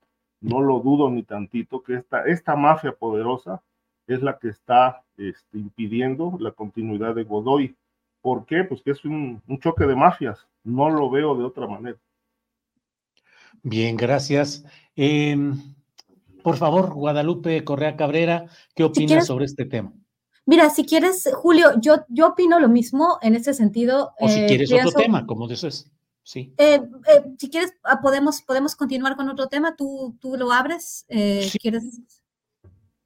[0.41, 3.63] no lo dudo ni tantito, que esta, mafia poderosa
[4.07, 7.77] es la que está este, impidiendo la continuidad de Godoy.
[8.23, 8.65] ¿Por qué?
[8.65, 11.99] Pues que es un, choque de mafias, no lo veo de otra manera.
[13.63, 14.65] Bien, gracias.
[14.97, 15.37] Eh,
[16.43, 19.93] por favor, Guadalupe Correa Cabrera, ¿qué opinas sobre este tema?
[20.47, 24.15] Mira, si quieres, Julio, yo, yo opino lo mismo en ese sentido.
[24.19, 25.91] O si eh, quieres otro tema, como dices.
[26.23, 26.55] Sí.
[26.59, 29.77] Eh, eh, si quieres, ah, podemos, podemos continuar con otro tema.
[29.77, 31.07] Tú, tú lo abres.
[31.09, 31.59] Sí.
[31.59, 32.01] ¿Quieres?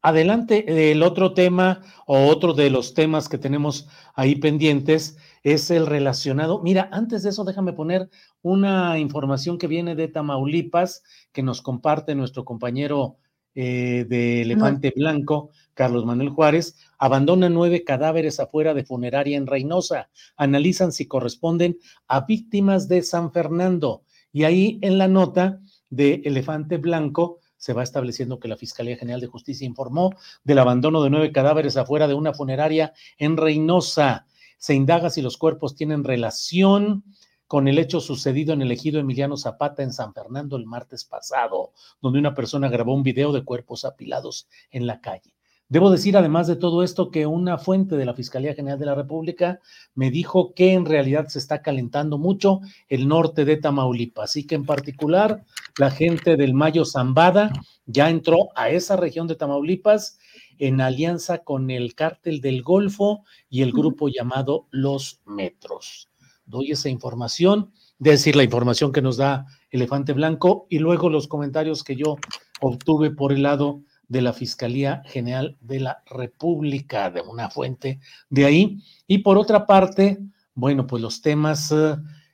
[0.01, 5.87] Adelante, el otro tema o otro de los temas que tenemos ahí pendientes es el
[5.87, 6.61] relacionado.
[6.63, 8.11] Mira, antes de eso, déjame poner
[8.43, 13.17] una información que viene de Tamaulipas, que nos comparte nuestro compañero
[13.55, 20.09] eh, de Elefante Blanco, Carlos Manuel Juárez, abandona nueve cadáveres afuera de funeraria en Reynosa.
[20.37, 21.79] Analizan si corresponden
[22.09, 24.03] a víctimas de San Fernando.
[24.33, 29.21] Y ahí en la nota de Elefante Blanco se va estableciendo que la Fiscalía General
[29.21, 34.27] de Justicia informó del abandono de nueve cadáveres afuera de una funeraria en Reynosa.
[34.59, 37.05] Se indaga si los cuerpos tienen relación
[37.47, 41.73] con el hecho sucedido en el ejido Emiliano Zapata en San Fernando el martes pasado,
[42.01, 45.35] donde una persona grabó un video de cuerpos apilados en la calle.
[45.69, 48.95] Debo decir, además de todo esto, que una fuente de la Fiscalía General de la
[48.95, 49.61] República
[49.95, 54.57] me dijo que en realidad se está calentando mucho el norte de Tamaulipas y que
[54.57, 55.45] en particular
[55.79, 57.51] la gente del Mayo Zambada
[57.87, 60.19] ya entró a esa región de Tamaulipas
[60.59, 66.11] en alianza con el cártel del Golfo y el grupo llamado Los Metros
[66.47, 71.85] doy esa información, decir la información que nos da Elefante Blanco y luego los comentarios
[71.85, 72.17] que yo
[72.61, 78.45] obtuve por el lado de la Fiscalía General de la República, de una fuente de
[78.45, 78.79] ahí.
[79.07, 80.19] Y por otra parte,
[80.55, 81.75] bueno, pues los temas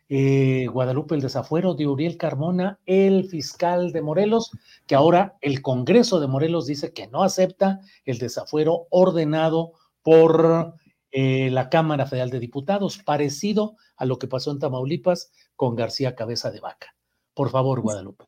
[0.09, 4.51] eh, Guadalupe el desafuero de Uriel Carmona, el fiscal de Morelos,
[4.87, 10.75] que ahora el Congreso de Morelos dice que no acepta el desafuero ordenado por
[11.13, 16.15] eh, la Cámara Federal de Diputados, parecido a lo que pasó en Tamaulipas con García
[16.15, 16.95] Cabeza de Vaca.
[17.35, 18.27] Por favor, Guadalupe.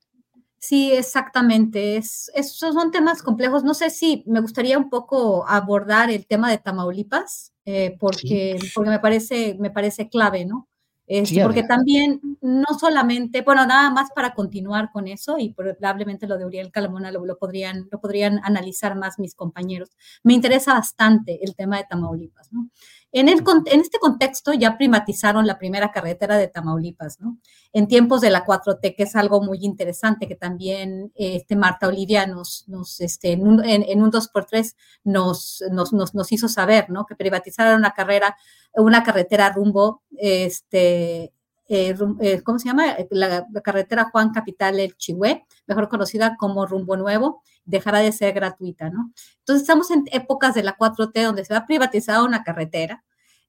[0.59, 1.97] Sí, exactamente.
[1.97, 3.65] Es, esos son temas complejos.
[3.65, 8.91] No sé si me gustaría un poco abordar el tema de Tamaulipas, eh, porque, porque
[8.91, 10.69] me, parece, me parece clave, ¿no?
[11.15, 16.39] Este, porque también no solamente, bueno, nada más para continuar con eso y probablemente lo
[16.39, 19.91] de Uriel Calamona lo, lo, podrían, lo podrían analizar más mis compañeros.
[20.23, 22.71] Me interesa bastante el tema de Tamaulipas, ¿no?
[23.15, 27.37] En, el, en este contexto ya privatizaron la primera carretera de Tamaulipas, ¿no?
[27.75, 32.27] En tiempos de la 4T, que es algo muy interesante, que también este, Marta Olivia
[32.27, 37.05] nos, nos este, en, un, en, un 2x3 nos, nos, nos, nos, hizo saber, ¿no?
[37.05, 38.35] Que privatizaron una carrera,
[38.75, 41.33] una carretera rumbo, este,
[41.69, 42.97] eh, eh, ¿cómo se llama?
[43.11, 48.91] La, carretera Juan Capital El Chihué, mejor conocida como Rumbo Nuevo, dejará de ser gratuita,
[48.91, 49.13] ¿no?
[49.39, 53.05] Entonces estamos en épocas de la 4T donde se va a privatizar una carretera,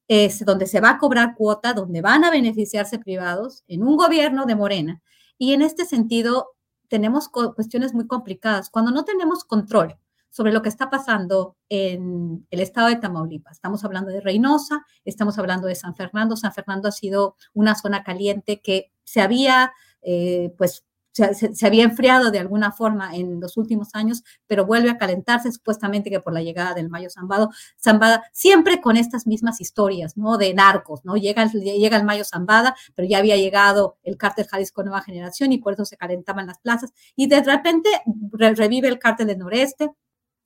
[0.08, 4.46] es donde se va a cobrar cuota, donde van a beneficiarse privados en un gobierno
[4.46, 5.02] de Morena.
[5.38, 6.50] Y en este sentido
[6.88, 8.70] tenemos cuestiones muy complicadas.
[8.70, 9.98] Cuando no tenemos control
[10.34, 13.52] sobre lo que está pasando en el estado de Tamaulipas.
[13.52, 16.36] Estamos hablando de Reynosa, estamos hablando de San Fernando.
[16.36, 19.72] San Fernando ha sido una zona caliente que se había,
[20.02, 24.98] eh, pues, se, había enfriado de alguna forma en los últimos años, pero vuelve a
[24.98, 30.16] calentarse supuestamente que por la llegada del Mayo Zambado, Zambada, siempre con estas mismas historias,
[30.16, 30.36] ¿no?
[30.36, 31.16] De narcos, ¿no?
[31.16, 35.58] Llega, llega el Mayo Zambada, pero ya había llegado el cártel Jalisco Nueva Generación y
[35.58, 37.88] por eso se calentaban las plazas y de repente
[38.32, 39.92] revive el cártel del noreste,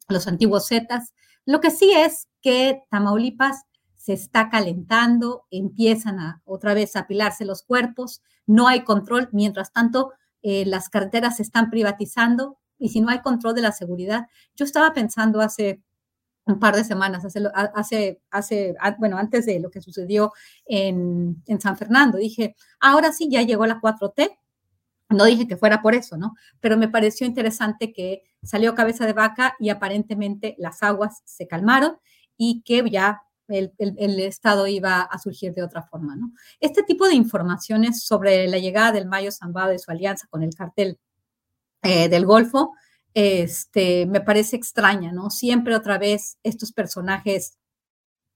[0.08, 1.12] los antiguos Zetas.
[1.44, 3.64] Lo que sí es que Tamaulipas
[3.96, 9.72] se está calentando, empiezan a otra vez a apilarse los cuerpos, no hay control, mientras
[9.72, 14.26] tanto eh, las carreteras se están privatizando y si no hay control de la seguridad,
[14.56, 15.82] yo estaba pensando hace
[16.46, 17.42] un par de semanas, hace,
[17.74, 20.32] hace, hace bueno, antes de lo que sucedió
[20.64, 24.38] en, en San Fernando, dije, ahora sí, ya llegó la 4T,
[25.10, 26.34] no dije que fuera por eso, ¿no?
[26.60, 31.98] Pero me pareció interesante que salió cabeza de vaca y aparentemente las aguas se calmaron
[32.36, 33.72] y que ya el,
[34.20, 36.32] Estado iba a surgir de otra forma, ¿no?
[36.60, 40.54] Este tipo de informaciones sobre la llegada del Mayo Zambado y su alianza con el
[40.54, 40.98] cartel
[41.82, 42.72] eh, del Golfo,
[43.14, 45.30] este, me parece extraña, ¿no?
[45.30, 47.56] Siempre otra vez estos personajes,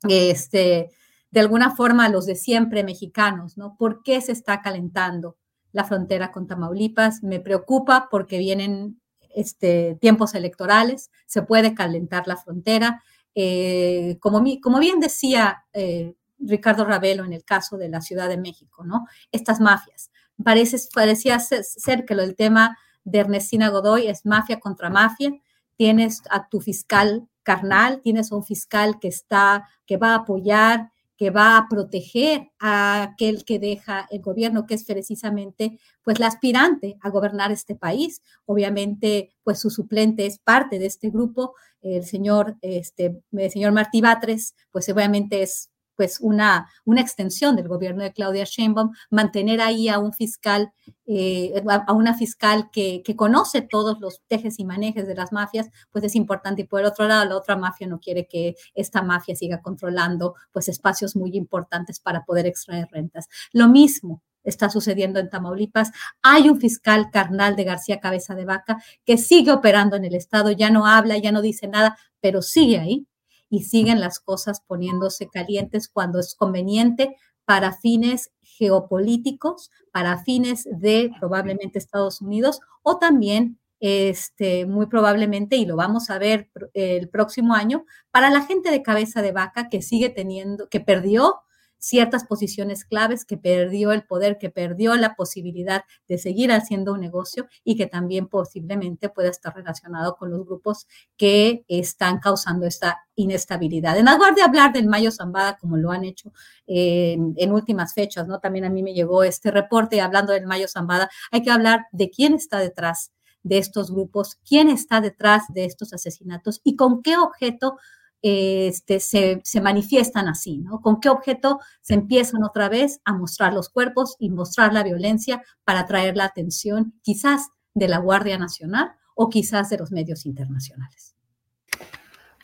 [0.09, 0.91] este,
[1.31, 3.77] de alguna forma los de siempre mexicanos, ¿no?
[3.77, 5.37] ¿Por qué se está calentando?
[5.73, 7.23] la frontera con Tamaulipas.
[7.23, 9.01] Me preocupa porque vienen
[9.35, 13.03] este, tiempos electorales, se puede calentar la frontera.
[13.35, 18.37] Eh, como, como, bien decía eh, Ricardo Ravelo en el caso de la Ciudad de
[18.37, 19.07] México, ¿no?
[19.31, 20.11] Estas mafias.
[20.43, 25.33] Parece, parecía ser que lo del tema de Ernestina Godoy es mafia contra mafia.
[25.77, 30.93] Tienes a tu fiscal carnal, tienes a un fiscal que está, que va a apoyar
[31.17, 36.27] que va a proteger a aquel que deja el gobierno, que es precisamente pues la
[36.27, 38.23] aspirante a gobernar este país.
[38.45, 44.01] Obviamente, pues su suplente es parte de este grupo, el señor, este, el señor Martí
[44.01, 49.89] Batres, pues obviamente es pues una, una extensión del gobierno de Claudia Sheinbaum, mantener ahí
[49.89, 50.73] a un fiscal,
[51.07, 55.71] eh, a una fiscal que, que, conoce todos los tejes y manejes de las mafias,
[55.91, 56.63] pues es importante.
[56.63, 60.35] Y por el otro lado, la otra mafia no quiere que esta mafia siga controlando
[60.53, 63.29] pues espacios muy importantes para poder extraer rentas.
[63.53, 65.93] Lo mismo está sucediendo en Tamaulipas.
[66.23, 70.51] Hay un fiscal carnal de García Cabeza de Vaca que sigue operando en el Estado,
[70.51, 73.07] ya no habla, ya no dice nada, pero sigue ahí
[73.53, 81.11] y siguen las cosas poniéndose calientes cuando es conveniente para fines geopolíticos, para fines de
[81.21, 87.55] probablemente Estados Unidos o también este, muy probablemente, y lo vamos a ver el próximo
[87.55, 91.41] año, para la gente de cabeza de vaca que sigue teniendo, que perdió
[91.83, 97.01] ciertas posiciones claves, que perdió el poder, que perdió la posibilidad de seguir haciendo un
[97.01, 103.01] negocio y que también posiblemente pueda estar relacionado con los grupos que están causando esta
[103.17, 103.99] inestabilidad.
[103.99, 106.33] En lugar de hablar del Mayo Zambada, como lo han hecho
[106.69, 108.39] en, en últimas fechas, ¿no?
[108.39, 112.11] También a mí me llegó este reporte hablando del Mayo Zambada, hay que hablar de
[112.11, 113.11] quién está detrás
[113.43, 117.77] de estos grupos, quién está detrás de estos asesinatos y con qué objeto
[118.23, 120.81] este, se, manifiestan así, ¿no?
[120.81, 125.43] ¿Con qué objeto se empiezan otra vez a mostrar los cuerpos y mostrar la violencia
[125.65, 131.12] para atraer la atención quizás de la Guardia Nacional o quizás de los medios internacionales?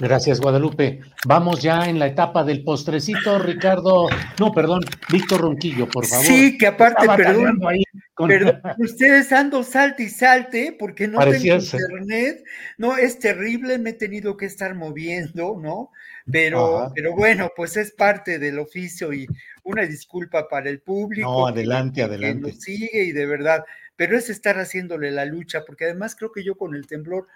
[0.01, 1.01] Gracias, Guadalupe.
[1.26, 4.09] Vamos ya en la etapa del postrecito, Ricardo.
[4.38, 6.24] No, perdón, Víctor Ronquillo, por favor.
[6.24, 7.59] Sí, que aparte, perdón,
[8.78, 12.44] ustedes ando salte y salte porque no tengo internet.
[12.76, 15.90] No, es terrible, me he tenido que estar moviendo, ¿no?
[16.30, 19.26] Pero, pero bueno, pues es parte del oficio y
[19.64, 21.28] una disculpa para el público.
[21.28, 22.53] No, adelante, adelante.
[22.53, 23.64] Que sigue y de verdad,
[23.96, 27.26] pero es estar haciéndole la lucha, porque además creo que yo con el temblor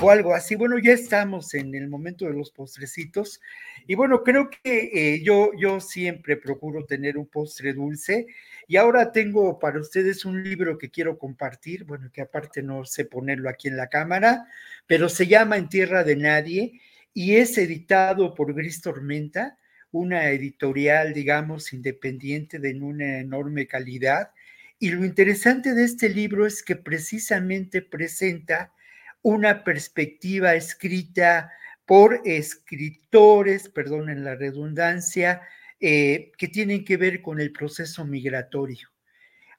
[0.00, 0.54] o algo así.
[0.54, 3.40] Bueno, ya estamos en el momento de los postrecitos
[3.86, 8.26] y bueno, creo que eh, yo, yo siempre procuro tener un postre dulce
[8.66, 13.04] y ahora tengo para ustedes un libro que quiero compartir, bueno, que aparte no sé
[13.04, 14.46] ponerlo aquí en la cámara,
[14.86, 16.80] pero se llama En Tierra de Nadie
[17.14, 19.58] y es editado por Gris Tormenta,
[19.90, 24.30] una editorial, digamos, independiente de una enorme calidad.
[24.78, 28.72] Y lo interesante de este libro es que precisamente presenta
[29.22, 31.50] una perspectiva escrita
[31.86, 35.42] por escritores, perdonen la redundancia,
[35.80, 38.88] eh, que tienen que ver con el proceso migratorio.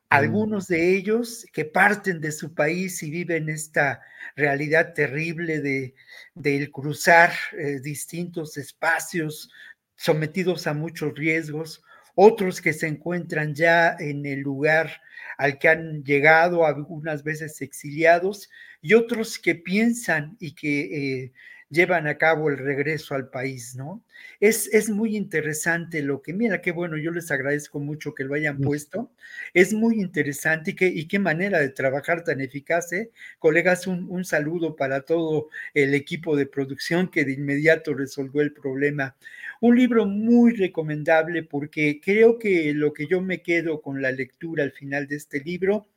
[0.10, 4.00] Algunos de ellos que parten de su país y viven esta
[4.36, 9.50] realidad terrible de, cruzar eh, distintos espacios
[9.96, 11.84] sometidos a muchos riesgos,
[12.14, 15.02] otros que se encuentran ya en el lugar
[15.38, 18.50] al que han llegado algunas veces exiliados
[18.82, 21.34] y otros que piensan y que eh,
[21.74, 24.04] llevan a cabo el regreso al país, ¿no?
[24.40, 28.36] Es, es muy interesante lo que, mira, qué bueno, yo les agradezco mucho que lo
[28.36, 29.12] hayan puesto.
[29.54, 33.12] Es muy interesante y qué, y qué manera de trabajar tan eficaz, ¿eh?
[33.40, 38.54] Colegas, un, un saludo para todo el equipo de producción que de inmediato resolvió el
[38.54, 39.16] problema.
[39.62, 44.64] Un libro muy recomendable porque creo que lo que yo me quedo con la lectura
[44.64, 45.88] al final de este libro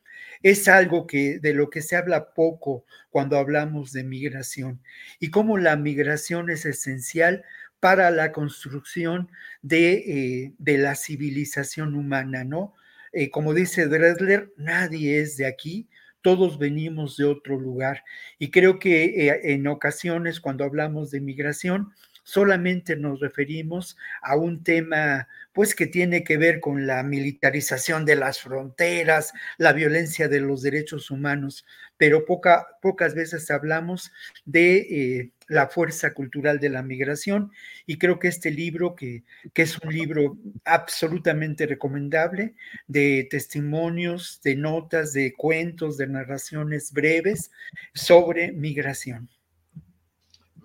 [0.43, 4.83] es algo que de lo que se habla poco cuando hablamos de migración
[5.21, 7.45] y cómo la migración es esencial
[7.81, 9.31] para la construcción
[9.63, 12.75] de, eh, de la civilización humana, ¿no?
[13.13, 15.89] Eh, como dice Dresler, nadie es de aquí,
[16.21, 18.03] todos venimos de otro lugar.
[18.39, 21.93] Y creo que eh, en ocasiones cuando hablamos de migración,
[22.25, 28.15] solamente nos referimos a un tema pues que tiene que ver con la militarización de
[28.15, 31.65] las fronteras, la violencia de los derechos humanos,
[31.97, 34.13] pero poca, pocas veces hablamos
[34.45, 37.53] de eh, la fuerza cultural de la migración
[37.87, 40.37] y creo que este libro, que, que es un libro
[40.67, 42.55] absolutamente recomendable,
[42.87, 47.51] de testimonios, de notas, de cuentos, de narraciones breves
[47.95, 49.31] sobre migración.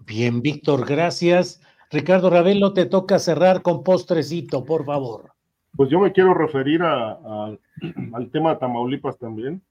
[0.05, 1.61] Bien, Víctor, gracias.
[1.91, 5.33] Ricardo Ravelo, te toca cerrar con postrecito, por favor.
[5.75, 7.19] Pues yo me quiero referir a,
[8.13, 9.61] al tema de Tamaulipas también.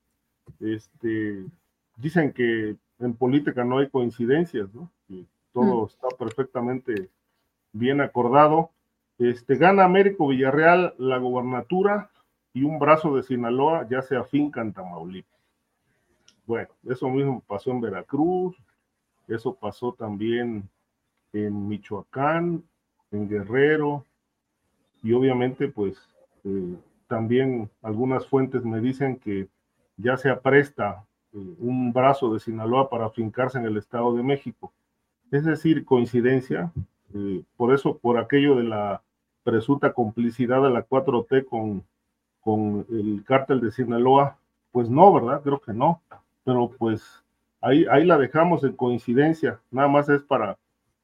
[0.60, 1.44] Este,
[1.96, 4.90] dicen que en política no hay coincidencias, ¿no?
[5.52, 5.86] todo mm.
[5.86, 7.08] está perfectamente
[7.72, 8.70] bien acordado.
[9.18, 12.10] Este, gana Américo Villarreal la gobernatura
[12.52, 15.40] y un brazo de Sinaloa ya se afinca en Tamaulipas.
[16.46, 18.56] Bueno, eso mismo pasó en Veracruz,
[19.28, 20.68] eso pasó también
[21.32, 22.62] en Michoacán,
[23.10, 24.04] en Guerrero,
[25.02, 25.98] y obviamente pues
[26.44, 26.76] eh,
[27.06, 29.48] también algunas fuentes me dicen que
[29.96, 34.72] ya se apresta eh, un brazo de Sinaloa para afincarse en el Estado de México.
[35.30, 36.72] Es decir, coincidencia,
[37.14, 39.02] eh, por eso, por aquello de la
[39.42, 41.84] presunta complicidad de la 4T con,
[42.40, 44.38] con el cártel de Sinaloa,
[44.72, 45.42] pues no, ¿verdad?
[45.42, 46.02] Creo que no,
[46.44, 47.24] pero pues
[47.60, 50.58] ahí, ahí la dejamos en coincidencia, nada más es para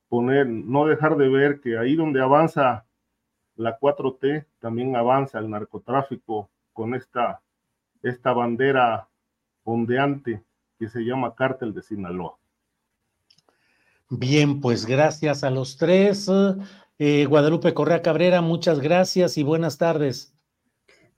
[0.08, 2.86] poner, no dejar de ver que ahí donde avanza
[3.56, 7.40] la 4T, también avanza el narcotráfico con esta,
[8.02, 9.08] esta bandera
[9.64, 10.42] ondeante
[10.78, 12.36] que se llama Cártel de Sinaloa.
[14.08, 16.30] Bien, pues gracias a los tres.
[16.98, 20.32] Eh, Guadalupe Correa Cabrera, muchas gracias y buenas tardes.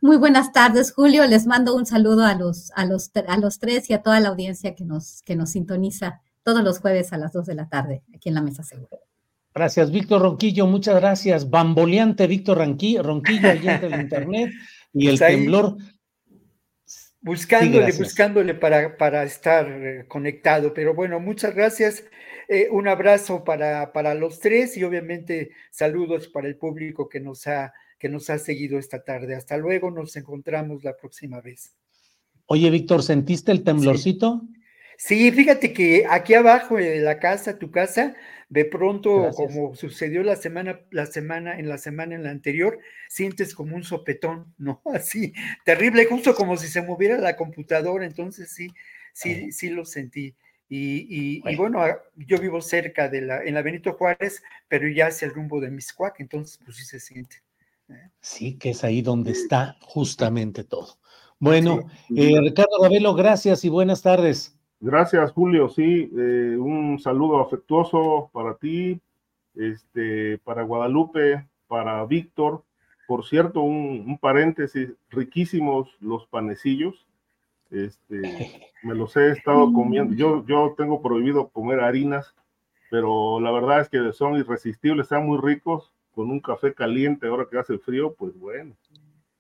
[0.01, 1.27] Muy buenas tardes, Julio.
[1.27, 4.29] Les mando un saludo a los, a los, a los tres y a toda la
[4.29, 8.03] audiencia que nos, que nos sintoniza todos los jueves a las dos de la tarde
[8.15, 8.97] aquí en la Mesa Segura.
[9.55, 10.67] Gracias, Víctor Ronquillo.
[10.67, 11.51] Muchas gracias.
[11.51, 14.51] Bamboleante Víctor Ronquillo, allí en el internet
[14.95, 15.77] y el pues temblor.
[17.21, 20.73] Buscándole, buscándole para, para estar eh, conectado.
[20.73, 22.03] Pero bueno, muchas gracias.
[22.49, 27.47] Eh, un abrazo para, para los tres y obviamente saludos para el público que nos
[27.47, 29.35] ha que nos ha seguido esta tarde.
[29.35, 31.75] Hasta luego, nos encontramos la próxima vez.
[32.47, 34.41] Oye, Víctor, ¿sentiste el temblorcito?
[34.51, 34.58] Sí.
[34.99, 38.15] Fíjate que aquí abajo de la casa, tu casa,
[38.49, 42.79] de pronto, como sucedió la semana, la semana, en la semana en la anterior,
[43.09, 44.83] sientes como un sopetón, ¿no?
[44.95, 45.33] Así,
[45.65, 48.69] terrible, justo como si se moviera la computadora, entonces sí,
[49.13, 50.35] sí, sí lo sentí.
[50.71, 51.81] Y, y, bueno.
[52.15, 55.71] yo vivo cerca de la, en la Benito Juárez, pero ya hacia el rumbo de
[55.71, 57.37] Miscuac, entonces pues sí se siente.
[58.21, 60.99] Sí, que es ahí donde está justamente todo.
[61.39, 64.58] Bueno, eh, Ricardo Ravelo, gracias y buenas tardes.
[64.81, 65.69] Gracias, Julio.
[65.69, 69.01] Sí, eh, un saludo afectuoso para ti,
[69.57, 72.63] este, para Guadalupe, para Víctor.
[73.09, 77.09] Por cierto, un, paréntesis, riquísimos los panecillos.
[77.71, 78.23] Este,
[78.85, 80.15] me los he estado comiendo.
[80.15, 82.35] Yo, yo tengo prohibido comer harinas,
[82.91, 87.47] pero la verdad es que son irresistibles, están muy ricos con un café caliente ahora
[87.51, 88.75] que hace frío, pues bueno.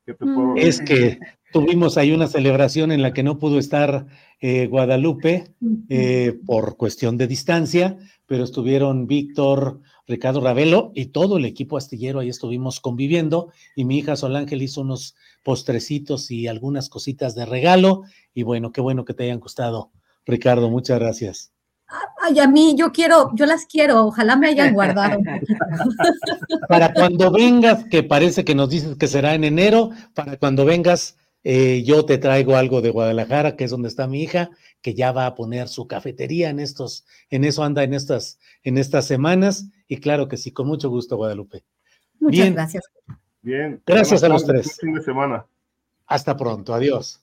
[0.08, 0.58] ¿Qué te puedo mm.
[0.58, 1.18] es que
[1.52, 4.06] tuvimos ahí una celebración en la que no pudo estar
[4.40, 5.52] eh, Guadalupe
[5.88, 12.20] eh, por cuestión de distancia, pero estuvieron Víctor, Ricardo Ravelo y todo el equipo astillero,
[12.20, 17.44] ahí estuvimos conviviendo y mi hija Sol Ángel hizo unos postrecitos y algunas cositas de
[17.44, 19.90] regalo y bueno, qué bueno que te hayan gustado.
[20.24, 21.52] Ricardo, muchas gracias.
[22.22, 25.18] Ay, a mí, yo quiero, yo las quiero, ojalá me hayan guardado.
[26.68, 31.16] para cuando vengas, que parece que nos dices que será en enero, para cuando vengas,
[31.44, 34.50] eh, yo te traigo algo de Guadalajara, que es donde está mi hija,
[34.82, 38.76] que ya va a poner su cafetería en estos, en eso anda en estas, en
[38.76, 41.64] estas semanas, y claro que sí, con mucho gusto, Guadalupe.
[42.20, 42.84] Muchas gracias.
[43.40, 43.80] Bien.
[43.86, 44.76] Gracias a los tres.
[44.78, 45.46] Fin de semana.
[46.06, 47.22] Hasta pronto, adiós.